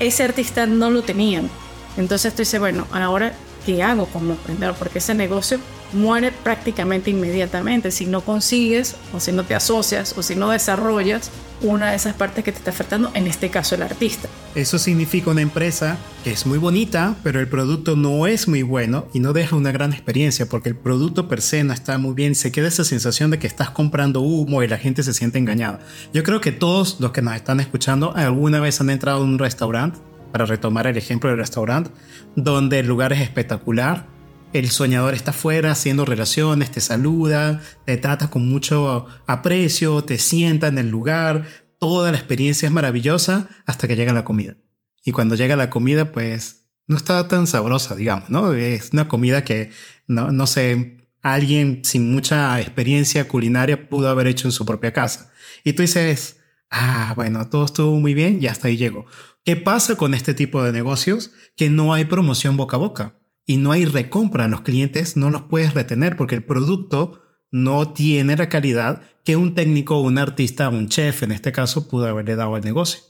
ese 0.00 0.24
artista 0.24 0.66
no 0.66 0.90
lo 0.90 1.02
tenían. 1.02 1.48
Entonces 1.96 2.32
tú 2.32 2.38
dices, 2.38 2.58
bueno, 2.58 2.86
ahora, 2.92 3.32
¿qué 3.64 3.82
hago 3.82 4.06
como 4.06 4.32
emprendedor? 4.32 4.74
Porque 4.76 4.98
ese 4.98 5.14
negocio 5.14 5.58
muere 5.92 6.32
prácticamente 6.32 7.10
inmediatamente 7.10 7.90
si 7.90 8.06
no 8.06 8.20
consigues 8.20 8.96
o 9.12 9.20
si 9.20 9.32
no 9.32 9.44
te 9.44 9.54
asocias 9.54 10.14
o 10.16 10.22
si 10.22 10.36
no 10.36 10.50
desarrollas 10.50 11.30
una 11.62 11.90
de 11.90 11.96
esas 11.96 12.14
partes 12.14 12.42
que 12.42 12.52
te 12.52 12.58
está 12.58 12.70
afectando, 12.70 13.10
en 13.14 13.26
este 13.26 13.50
caso 13.50 13.74
el 13.74 13.82
artista. 13.82 14.28
Eso 14.54 14.78
significa 14.78 15.30
una 15.30 15.42
empresa 15.42 15.98
que 16.24 16.32
es 16.32 16.46
muy 16.46 16.58
bonita, 16.58 17.16
pero 17.22 17.38
el 17.38 17.48
producto 17.48 17.96
no 17.96 18.26
es 18.26 18.48
muy 18.48 18.62
bueno 18.62 19.06
y 19.12 19.20
no 19.20 19.32
deja 19.32 19.56
una 19.56 19.70
gran 19.70 19.92
experiencia 19.92 20.46
porque 20.46 20.70
el 20.70 20.76
producto 20.76 21.28
per 21.28 21.42
se 21.42 21.62
no 21.62 21.72
está 21.72 21.98
muy 21.98 22.14
bien. 22.14 22.34
Se 22.34 22.50
queda 22.50 22.68
esa 22.68 22.84
sensación 22.84 23.30
de 23.30 23.38
que 23.38 23.46
estás 23.46 23.70
comprando 23.70 24.20
humo 24.20 24.62
y 24.62 24.68
la 24.68 24.78
gente 24.78 25.02
se 25.02 25.12
siente 25.12 25.38
engañada. 25.38 25.80
Yo 26.12 26.22
creo 26.22 26.40
que 26.40 26.52
todos 26.52 26.98
los 26.98 27.12
que 27.12 27.22
nos 27.22 27.36
están 27.36 27.60
escuchando 27.60 28.14
alguna 28.16 28.60
vez 28.60 28.80
han 28.80 28.90
entrado 28.90 29.18
a 29.18 29.24
un 29.24 29.38
restaurante, 29.38 29.98
para 30.32 30.46
retomar 30.46 30.86
el 30.86 30.96
ejemplo 30.96 31.30
del 31.30 31.38
restaurante, 31.38 31.90
donde 32.36 32.80
el 32.80 32.86
lugar 32.86 33.12
es 33.12 33.20
espectacular, 33.20 34.06
el 34.52 34.70
soñador 34.70 35.14
está 35.14 35.30
afuera 35.30 35.70
haciendo 35.70 36.04
relaciones, 36.04 36.70
te 36.70 36.80
saluda, 36.80 37.60
te 37.84 37.96
trata 37.96 38.30
con 38.30 38.48
mucho 38.48 39.06
aprecio, 39.26 40.02
te 40.02 40.18
sienta 40.18 40.66
en 40.66 40.78
el 40.78 40.90
lugar, 40.90 41.46
toda 41.78 42.10
la 42.10 42.18
experiencia 42.18 42.66
es 42.66 42.72
maravillosa 42.72 43.48
hasta 43.66 43.86
que 43.86 43.96
llega 43.96 44.12
la 44.12 44.24
comida. 44.24 44.56
Y 45.04 45.12
cuando 45.12 45.34
llega 45.34 45.56
la 45.56 45.70
comida, 45.70 46.12
pues 46.12 46.66
no 46.86 46.96
está 46.96 47.26
tan 47.28 47.46
sabrosa, 47.46 47.94
digamos, 47.94 48.30
¿no? 48.30 48.52
Es 48.52 48.90
una 48.92 49.08
comida 49.08 49.44
que, 49.44 49.70
no, 50.08 50.46
sé, 50.46 50.98
alguien 51.22 51.82
sin 51.84 52.12
mucha 52.12 52.60
experiencia 52.60 53.28
culinaria 53.28 53.88
pudo 53.88 54.08
haber 54.08 54.26
hecho 54.26 54.48
en 54.48 54.52
su 54.52 54.66
propia 54.66 54.92
casa. 54.92 55.30
Y 55.64 55.72
tú 55.72 55.82
dices, 55.82 56.40
ah, 56.68 57.12
bueno, 57.14 57.48
todo 57.48 57.64
estuvo 57.64 57.98
muy 57.98 58.14
bien 58.14 58.38
y 58.42 58.48
hasta 58.48 58.68
ahí 58.68 58.76
llegó. 58.76 59.06
¿Qué 59.44 59.56
pasa 59.56 59.96
con 59.96 60.14
este 60.14 60.34
tipo 60.34 60.62
de 60.62 60.72
negocios? 60.72 61.32
Que 61.56 61.70
no 61.70 61.94
hay 61.94 62.04
promoción 62.04 62.56
boca 62.56 62.76
a 62.76 62.80
boca 62.80 63.20
y 63.46 63.56
no 63.56 63.72
hay 63.72 63.86
recompra. 63.86 64.48
Los 64.48 64.60
clientes 64.60 65.16
no 65.16 65.30
los 65.30 65.42
puedes 65.42 65.72
retener 65.72 66.16
porque 66.16 66.34
el 66.34 66.44
producto 66.44 67.22
no 67.50 67.92
tiene 67.92 68.36
la 68.36 68.48
calidad 68.48 69.02
que 69.24 69.36
un 69.36 69.54
técnico, 69.54 70.00
un 70.00 70.18
artista, 70.18 70.68
un 70.68 70.88
chef 70.88 71.22
en 71.22 71.32
este 71.32 71.52
caso 71.52 71.88
pudo 71.88 72.06
haberle 72.06 72.36
dado 72.36 72.54
al 72.54 72.62
negocio. 72.62 73.00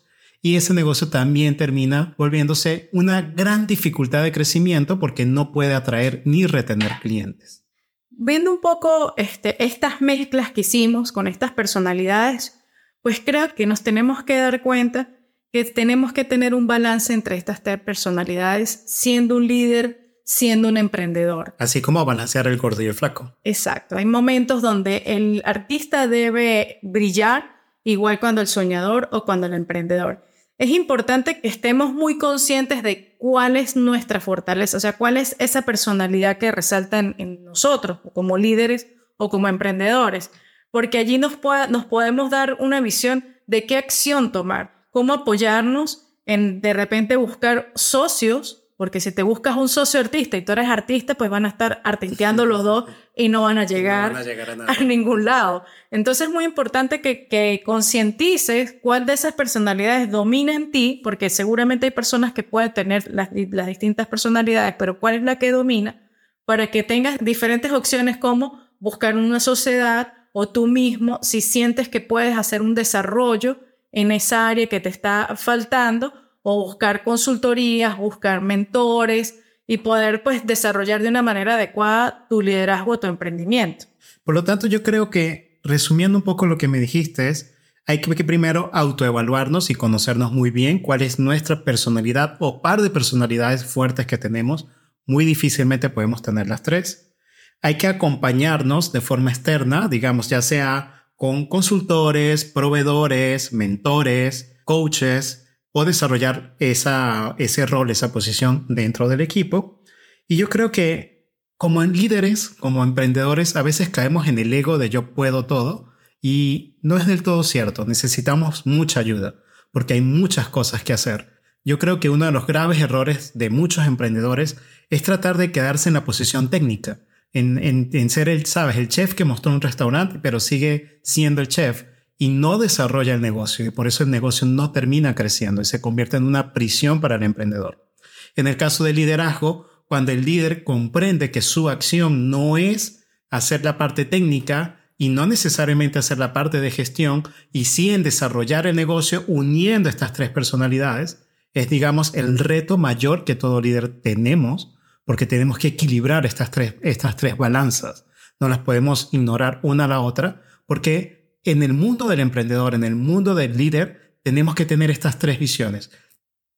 Y 0.41 0.57
ese 0.57 0.73
negocio 0.73 1.09
también 1.09 1.57
termina 1.57 2.15
volviéndose 2.17 2.89
una 2.93 3.21
gran 3.21 3.67
dificultad 3.67 4.23
de 4.23 4.33
crecimiento 4.33 4.99
porque 4.99 5.27
no 5.27 5.53
puede 5.53 5.75
atraer 5.75 6.23
ni 6.25 6.47
retener 6.47 6.93
clientes. 7.03 7.67
Viendo 8.09 8.53
un 8.53 8.61
poco 8.61 9.15
este, 9.17 9.63
estas 9.63 10.01
mezclas 10.01 10.53
que 10.53 10.63
hicimos 10.63 11.13
con 11.13 11.27
estas 11.27 11.53
personalidades, 11.53 12.59
pues 13.03 13.21
creo 13.21 13.55
que 13.55 13.67
nos 13.67 13.83
tenemos 13.83 14.23
que 14.25 14.37
dar 14.37 14.63
cuenta 14.63 15.20
que 15.53 15.65
tenemos 15.65 16.13
que 16.13 16.25
tener 16.25 16.55
un 16.55 16.67
balance 16.67 17.13
entre 17.13 17.37
estas 17.37 17.63
tres 17.63 17.81
personalidades, 17.81 18.85
siendo 18.87 19.37
un 19.37 19.47
líder 19.47 20.01
siendo 20.31 20.69
un 20.69 20.77
emprendedor. 20.77 21.57
Así 21.59 21.83
como 21.83 22.05
balancear 22.05 22.47
el 22.47 22.57
gordo 22.57 22.83
y 22.83 22.87
el 22.87 22.95
flaco. 22.95 23.37
Exacto. 23.43 23.97
Hay 23.97 24.05
momentos 24.05 24.63
donde 24.63 25.03
el 25.07 25.43
artista 25.45 26.07
debe 26.07 26.79
brillar, 26.83 27.57
igual 27.83 28.21
cuando 28.21 28.41
el 28.41 28.47
soñador 28.47 29.09
o 29.11 29.25
cuando 29.25 29.49
el 29.49 29.55
emprendedor. 29.55 30.25
Es 30.57 30.71
importante 30.71 31.41
que 31.41 31.49
estemos 31.49 31.93
muy 31.93 32.17
conscientes 32.17 32.85
de 32.85 33.17
cuál 33.19 33.57
es 33.57 33.75
nuestra 33.75 34.21
fortaleza, 34.21 34.77
o 34.77 34.81
sea, 34.81 34.93
cuál 34.93 35.17
es 35.17 35.35
esa 35.41 35.63
personalidad 35.63 36.39
que 36.39 36.53
resalta 36.53 37.01
en, 37.01 37.43
nosotros, 37.43 37.99
como 38.15 38.39
líderes 38.39 38.87
o 39.17 39.31
como 39.31 39.49
emprendedores, 39.49 40.31
porque 40.71 40.99
allí 40.99 41.19
nos, 41.19 41.39
nos 41.71 41.87
podemos 41.87 42.31
dar 42.31 42.57
una 42.61 42.81
visión 42.81 43.25
de 43.49 43.67
qué 43.67 43.79
acción 43.79 44.31
tomar, 44.31 44.80
cómo 44.91 45.13
apoyarnos 45.13 46.09
en 46.27 46.61
de 46.61 46.73
repente 46.73 47.17
buscar 47.17 47.73
socios 47.75 48.61
porque 48.81 48.99
si 48.99 49.13
te 49.13 49.23
buscas 49.23 49.59
un 49.59 49.69
socio 49.69 50.01
artista 50.01 50.39
y 50.39 50.43
tú 50.43 50.53
eres 50.53 50.67
artista, 50.67 51.15
pues 51.15 51.29
van 51.29 51.45
a 51.45 51.49
estar 51.49 51.83
artisteando 51.85 52.47
los 52.47 52.65
dos 52.65 52.87
y 53.15 53.29
no 53.29 53.43
van 53.43 53.59
a 53.59 53.65
llegar, 53.67 54.17
a, 54.17 54.83
ningún 54.83 55.27
lado. 55.27 55.65
Entonces 55.91 56.29
es 56.29 56.33
muy 56.33 56.47
importante 56.47 57.03
que, 57.03 57.29
que 57.29 57.61
concientices 57.63 58.75
cuál 58.83 59.05
de 59.05 59.13
esas 59.13 59.35
personalidades 59.35 60.11
domina 60.11 60.55
en 60.55 60.71
ti, 60.71 61.03
porque 61.05 61.29
seguramente 61.29 61.85
hay 61.85 61.91
personas 61.91 62.33
que 62.33 62.43
pueden 62.43 62.73
tener 62.73 63.13
las, 63.13 63.29
las 63.35 63.67
distintas 63.67 64.07
personalidades, 64.07 64.77
pero 64.79 64.99
cuál 64.99 65.17
es 65.17 65.23
la 65.25 65.39
que 65.39 65.53
domina, 65.53 66.09
para 66.47 66.69
que 66.69 66.83
tengas 66.83 67.19
diferentes 67.19 67.73
opciones 67.73 68.17
como 68.17 68.67
buscar 68.79 69.15
una 69.15 69.41
sociedad 69.41 70.15
o 70.33 70.49
tú 70.49 70.67
mismo, 70.67 71.19
si 71.21 71.43
sientes 71.43 71.91
que 71.91 72.01
puedes 72.01 72.39
hacer 72.39 72.63
un 72.63 72.75
desarrollo 72.75 73.61
en 73.93 74.13
esa 74.13 74.49
área 74.49 74.67
que 74.67 74.81
te 74.81 74.89
está 74.89 75.37
faltando, 75.37 76.13
o 76.43 76.65
buscar 76.65 77.05
consultorías, 77.05 77.99
buscar 77.99 78.41
mentores 78.41 79.41
y 79.67 79.79
poder 79.79 80.23
pues 80.23 80.47
desarrollar 80.47 81.03
de 81.03 81.09
una 81.09 81.23
manera 81.23 81.55
adecuada 81.55 82.27
tu 82.29 82.41
liderazgo, 82.41 82.99
tu 82.99 83.07
emprendimiento. 83.07 83.87
Por 84.25 84.35
lo 84.35 84.45
tanto, 84.45 84.67
yo 84.67 84.83
creo 84.83 85.11
que 85.11 85.61
resumiendo 85.63 86.19
un 86.19 86.25
poco 86.25 86.47
lo 86.47 86.59
que 86.59 86.69
me 86.69 86.79
dijiste 86.79 87.29
es, 87.29 87.55
hay 87.87 88.01
que, 88.01 88.25
primero 88.25 88.71
autoevaluarnos 88.73 89.71
y 89.71 89.75
conocernos 89.75 90.33
muy 90.33 90.51
bien 90.51 90.79
cuál 90.79 91.03
es 91.03 91.19
nuestra 91.19 91.65
personalidad 91.65 92.37
o 92.39 92.63
par 92.63 92.83
de 92.83 92.91
personalidades 92.91 93.65
fuertes 93.65 94.07
que 94.07 94.19
tenemos. 94.19 94.69
Muy 95.07 95.25
difícilmente 95.25 95.91
podemos 95.91 96.23
tener 96.23 96.49
las 96.49 96.63
tres. 96.63 97.17
Hay 97.63 97.77
que 97.77 97.89
acompañarnos 97.89 98.93
de 98.93 99.01
forma 99.01 99.31
externa, 99.31 99.89
digamos, 99.89 100.29
ya 100.29 100.41
sea 100.41 101.00
con 101.21 101.45
consultores, 101.45 102.47
proveedores, 102.47 103.53
mentores, 103.53 104.57
coaches, 104.65 105.49
o 105.71 105.85
desarrollar 105.85 106.57
esa, 106.61 107.37
ese 107.39 107.67
rol, 107.67 107.91
esa 107.91 108.11
posición 108.11 108.65
dentro 108.71 109.07
del 109.07 109.21
equipo. 109.21 109.85
Y 110.27 110.39
yo 110.39 110.49
creo 110.49 110.73
que 110.73 111.31
como 111.59 111.85
líderes, 111.85 112.49
como 112.49 112.83
emprendedores, 112.83 113.55
a 113.55 113.61
veces 113.61 113.91
caemos 113.91 114.29
en 114.29 114.39
el 114.39 114.51
ego 114.51 114.79
de 114.79 114.89
yo 114.89 115.13
puedo 115.13 115.45
todo 115.45 115.93
y 116.23 116.79
no 116.81 116.97
es 116.97 117.07
del 117.07 117.23
todo 117.23 117.43
cierto. 117.43 117.85
Necesitamos 117.85 118.65
mucha 118.65 119.01
ayuda 119.01 119.35
porque 119.73 119.93
hay 119.93 120.01
muchas 120.01 120.49
cosas 120.49 120.83
que 120.85 120.95
hacer. 120.95 121.39
Yo 121.67 121.79
creo 121.79 122.01
que 122.01 122.09
uno 122.09 122.25
de 122.25 122.33
los 122.33 122.47
graves 122.47 122.81
errores 122.81 123.33
de 123.35 123.51
muchos 123.51 123.87
emprendedores 123.87 124.57
es 124.89 125.03
tratar 125.03 125.37
de 125.37 125.53
quedarse 125.53 125.91
en 125.91 125.95
la 125.97 126.07
posición 126.07 126.49
técnica, 126.49 127.01
en, 127.33 128.11
ser 128.11 128.29
el, 128.29 128.47
sabes, 128.47 128.77
el 128.77 128.89
chef 128.89 129.15
que 129.15 129.25
mostró 129.25 129.53
un 129.53 129.61
restaurante, 129.61 130.19
pero 130.21 130.41
sigue 130.41 131.01
siendo 131.03 131.41
el 131.41 131.49
chef 131.49 131.85
y 132.19 132.29
no 132.29 132.59
desarrolla 132.59 133.15
el 133.15 133.21
negocio 133.21 133.65
y 133.65 133.71
por 133.71 133.87
eso 133.87 134.05
el 134.05 134.11
negocio 134.11 134.47
no 134.47 134.73
termina 134.73 135.15
creciendo 135.15 135.63
y 135.63 135.65
se 135.65 135.81
convierte 135.81 136.17
en 136.17 136.25
una 136.25 136.53
prisión 136.53 137.01
para 137.01 137.17
el 137.17 137.23
emprendedor. 137.23 137.89
En 138.37 138.47
el 138.47 138.57
caso 138.57 138.85
del 138.85 138.97
liderazgo, 138.97 139.67
cuando 139.87 140.13
el 140.13 140.25
líder 140.25 140.65
comprende 140.65 141.31
que 141.31 141.41
su 141.41 141.69
acción 141.69 142.31
no 142.31 142.59
es 142.59 143.07
hacer 143.31 143.65
la 143.65 143.79
parte 143.79 144.05
técnica 144.05 144.81
y 144.99 145.09
no 145.09 145.27
necesariamente 145.27 145.99
hacer 145.99 146.19
la 146.19 146.33
parte 146.33 146.61
de 146.61 146.71
gestión 146.71 147.23
y 147.53 147.65
sí 147.65 147.91
en 147.91 148.03
desarrollar 148.03 148.67
el 148.67 148.77
negocio 148.77 149.25
uniendo 149.27 149.89
estas 149.89 150.13
tres 150.13 150.29
personalidades, 150.29 151.27
es 151.55 151.71
digamos 151.71 152.15
el 152.15 152.39
reto 152.39 152.77
mayor 152.77 153.25
que 153.25 153.35
todo 153.35 153.61
líder 153.61 153.89
tenemos 154.03 154.77
porque 155.05 155.27
tenemos 155.27 155.59
que 155.59 155.69
equilibrar 155.69 156.27
estas 156.27 156.51
tres, 156.51 156.75
estas 156.83 157.17
tres 157.17 157.37
balanzas. 157.37 158.07
No 158.39 158.49
las 158.49 158.59
podemos 158.59 159.09
ignorar 159.13 159.61
una 159.63 159.85
a 159.85 159.89
la 159.89 160.01
otra 160.01 160.43
porque 160.67 161.39
en 161.45 161.63
el 161.63 161.73
mundo 161.73 162.07
del 162.09 162.21
emprendedor, 162.21 162.75
en 162.75 162.85
el 162.85 162.95
mundo 162.95 163.35
del 163.35 163.57
líder, 163.57 164.19
tenemos 164.23 164.55
que 164.55 164.67
tener 164.67 164.91
estas 164.91 165.19
tres 165.19 165.39
visiones. 165.39 165.91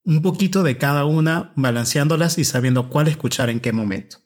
Un 0.04 0.20
poquito 0.22 0.62
de 0.62 0.78
cada 0.78 1.04
una, 1.04 1.52
balanceándolas 1.56 2.38
y 2.38 2.44
sabiendo 2.44 2.90
cuál 2.90 3.08
escuchar 3.08 3.50
en 3.50 3.60
qué 3.60 3.72
momento. 3.72 4.18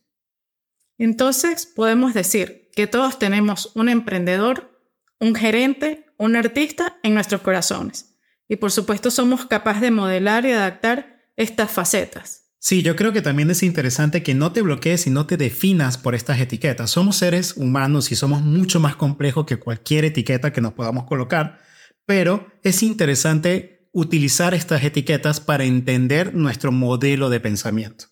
Entonces, 0.98 1.66
podemos 1.66 2.14
decir 2.14 2.70
que 2.74 2.86
todos 2.86 3.18
tenemos 3.18 3.72
un 3.74 3.88
emprendedor, 3.88 4.80
un 5.20 5.34
gerente, 5.34 6.06
un 6.18 6.36
artista 6.36 6.98
en 7.02 7.14
nuestros 7.14 7.42
corazones. 7.42 8.16
Y 8.48 8.56
por 8.56 8.72
supuesto 8.72 9.10
somos 9.10 9.46
capaces 9.46 9.82
de 9.82 9.90
modelar 9.90 10.46
y 10.46 10.52
adaptar 10.52 11.30
estas 11.36 11.70
facetas. 11.70 12.45
Sí, 12.66 12.82
yo 12.82 12.96
creo 12.96 13.12
que 13.12 13.22
también 13.22 13.48
es 13.48 13.62
interesante 13.62 14.24
que 14.24 14.34
no 14.34 14.50
te 14.50 14.60
bloquees 14.60 15.06
y 15.06 15.10
no 15.10 15.24
te 15.24 15.36
definas 15.36 15.98
por 15.98 16.16
estas 16.16 16.40
etiquetas. 16.40 16.90
Somos 16.90 17.14
seres 17.14 17.56
humanos 17.56 18.10
y 18.10 18.16
somos 18.16 18.42
mucho 18.42 18.80
más 18.80 18.96
complejos 18.96 19.46
que 19.46 19.56
cualquier 19.56 20.04
etiqueta 20.04 20.52
que 20.52 20.60
nos 20.60 20.72
podamos 20.72 21.04
colocar, 21.04 21.60
pero 22.06 22.48
es 22.64 22.82
interesante 22.82 23.88
utilizar 23.92 24.52
estas 24.52 24.82
etiquetas 24.82 25.38
para 25.38 25.62
entender 25.62 26.34
nuestro 26.34 26.72
modelo 26.72 27.30
de 27.30 27.38
pensamiento. 27.38 28.06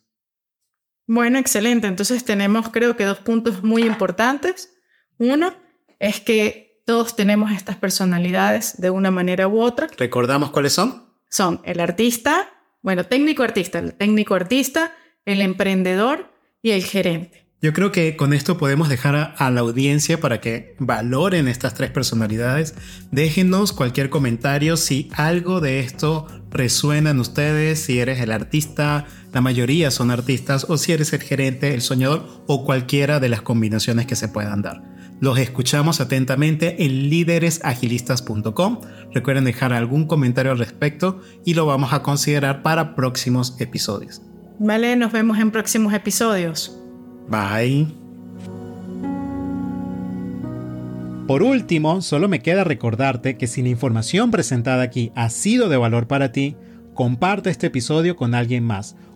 Bueno, 1.08 1.40
excelente. 1.40 1.88
Entonces 1.88 2.24
tenemos 2.24 2.68
creo 2.68 2.96
que 2.96 3.06
dos 3.06 3.18
puntos 3.18 3.64
muy 3.64 3.82
importantes. 3.82 4.72
Uno 5.18 5.52
es 5.98 6.20
que 6.20 6.80
todos 6.86 7.16
tenemos 7.16 7.50
estas 7.50 7.74
personalidades 7.74 8.80
de 8.80 8.90
una 8.90 9.10
manera 9.10 9.48
u 9.48 9.60
otra. 9.60 9.88
¿Recordamos 9.98 10.52
cuáles 10.52 10.74
son? 10.74 11.12
Son 11.28 11.60
el 11.64 11.80
artista, 11.80 12.54
Bueno, 12.84 13.04
técnico 13.04 13.42
artista, 13.42 13.78
el 13.78 13.94
técnico 13.94 14.34
artista, 14.34 14.92
el 15.24 15.40
emprendedor 15.40 16.30
y 16.60 16.72
el 16.72 16.84
gerente. 16.84 17.46
Yo 17.62 17.72
creo 17.72 17.90
que 17.92 18.14
con 18.14 18.34
esto 18.34 18.58
podemos 18.58 18.90
dejar 18.90 19.34
a, 19.38 19.50
la 19.50 19.60
audiencia 19.60 20.20
para 20.20 20.42
que 20.42 20.76
valoren 20.78 21.48
estas 21.48 21.72
tres 21.72 21.90
personalidades. 21.90 22.74
Déjenos 23.10 23.72
cualquier 23.72 24.10
comentario 24.10 24.76
si 24.76 25.08
algo 25.14 25.62
de 25.62 25.80
esto 25.80 26.26
resuena 26.50 27.12
en 27.12 27.20
ustedes, 27.20 27.80
si 27.80 28.00
eres 28.00 28.20
el 28.20 28.30
artista, 28.30 29.06
la 29.34 29.40
mayoría 29.40 29.90
son 29.90 30.12
artistas, 30.12 30.64
o 30.68 30.78
si 30.78 30.92
eres 30.92 31.12
el 31.12 31.20
gerente, 31.20 31.74
el 31.74 31.80
soñador 31.82 32.24
o 32.46 32.64
cualquiera 32.64 33.18
de 33.18 33.28
las 33.28 33.42
combinaciones 33.42 34.06
que 34.06 34.14
se 34.14 34.28
puedan 34.28 34.62
dar. 34.62 34.82
Los 35.18 35.38
escuchamos 35.38 36.00
atentamente 36.00 36.84
en 36.84 37.08
líderesagilistas.com. 37.10 38.80
Recuerden 39.12 39.44
dejar 39.44 39.72
algún 39.72 40.06
comentario 40.06 40.52
al 40.52 40.58
respecto 40.58 41.20
y 41.44 41.54
lo 41.54 41.66
vamos 41.66 41.92
a 41.92 42.02
considerar 42.02 42.62
para 42.62 42.94
próximos 42.94 43.56
episodios. 43.58 44.22
Vale, 44.60 44.94
nos 44.94 45.10
vemos 45.10 45.36
en 45.40 45.50
próximos 45.50 45.92
episodios. 45.94 46.78
Bye. 47.28 47.88
Por 51.26 51.42
último, 51.42 52.02
solo 52.02 52.28
me 52.28 52.40
queda 52.40 52.62
recordarte 52.62 53.36
que 53.36 53.48
si 53.48 53.62
la 53.62 53.70
información 53.70 54.30
presentada 54.30 54.84
aquí 54.84 55.10
ha 55.16 55.28
sido 55.28 55.68
de 55.68 55.76
valor 55.76 56.06
para 56.06 56.30
ti, 56.30 56.54
comparte 56.92 57.50
este 57.50 57.66
episodio 57.66 58.14
con 58.14 58.36
alguien 58.36 58.62
más 58.62 58.94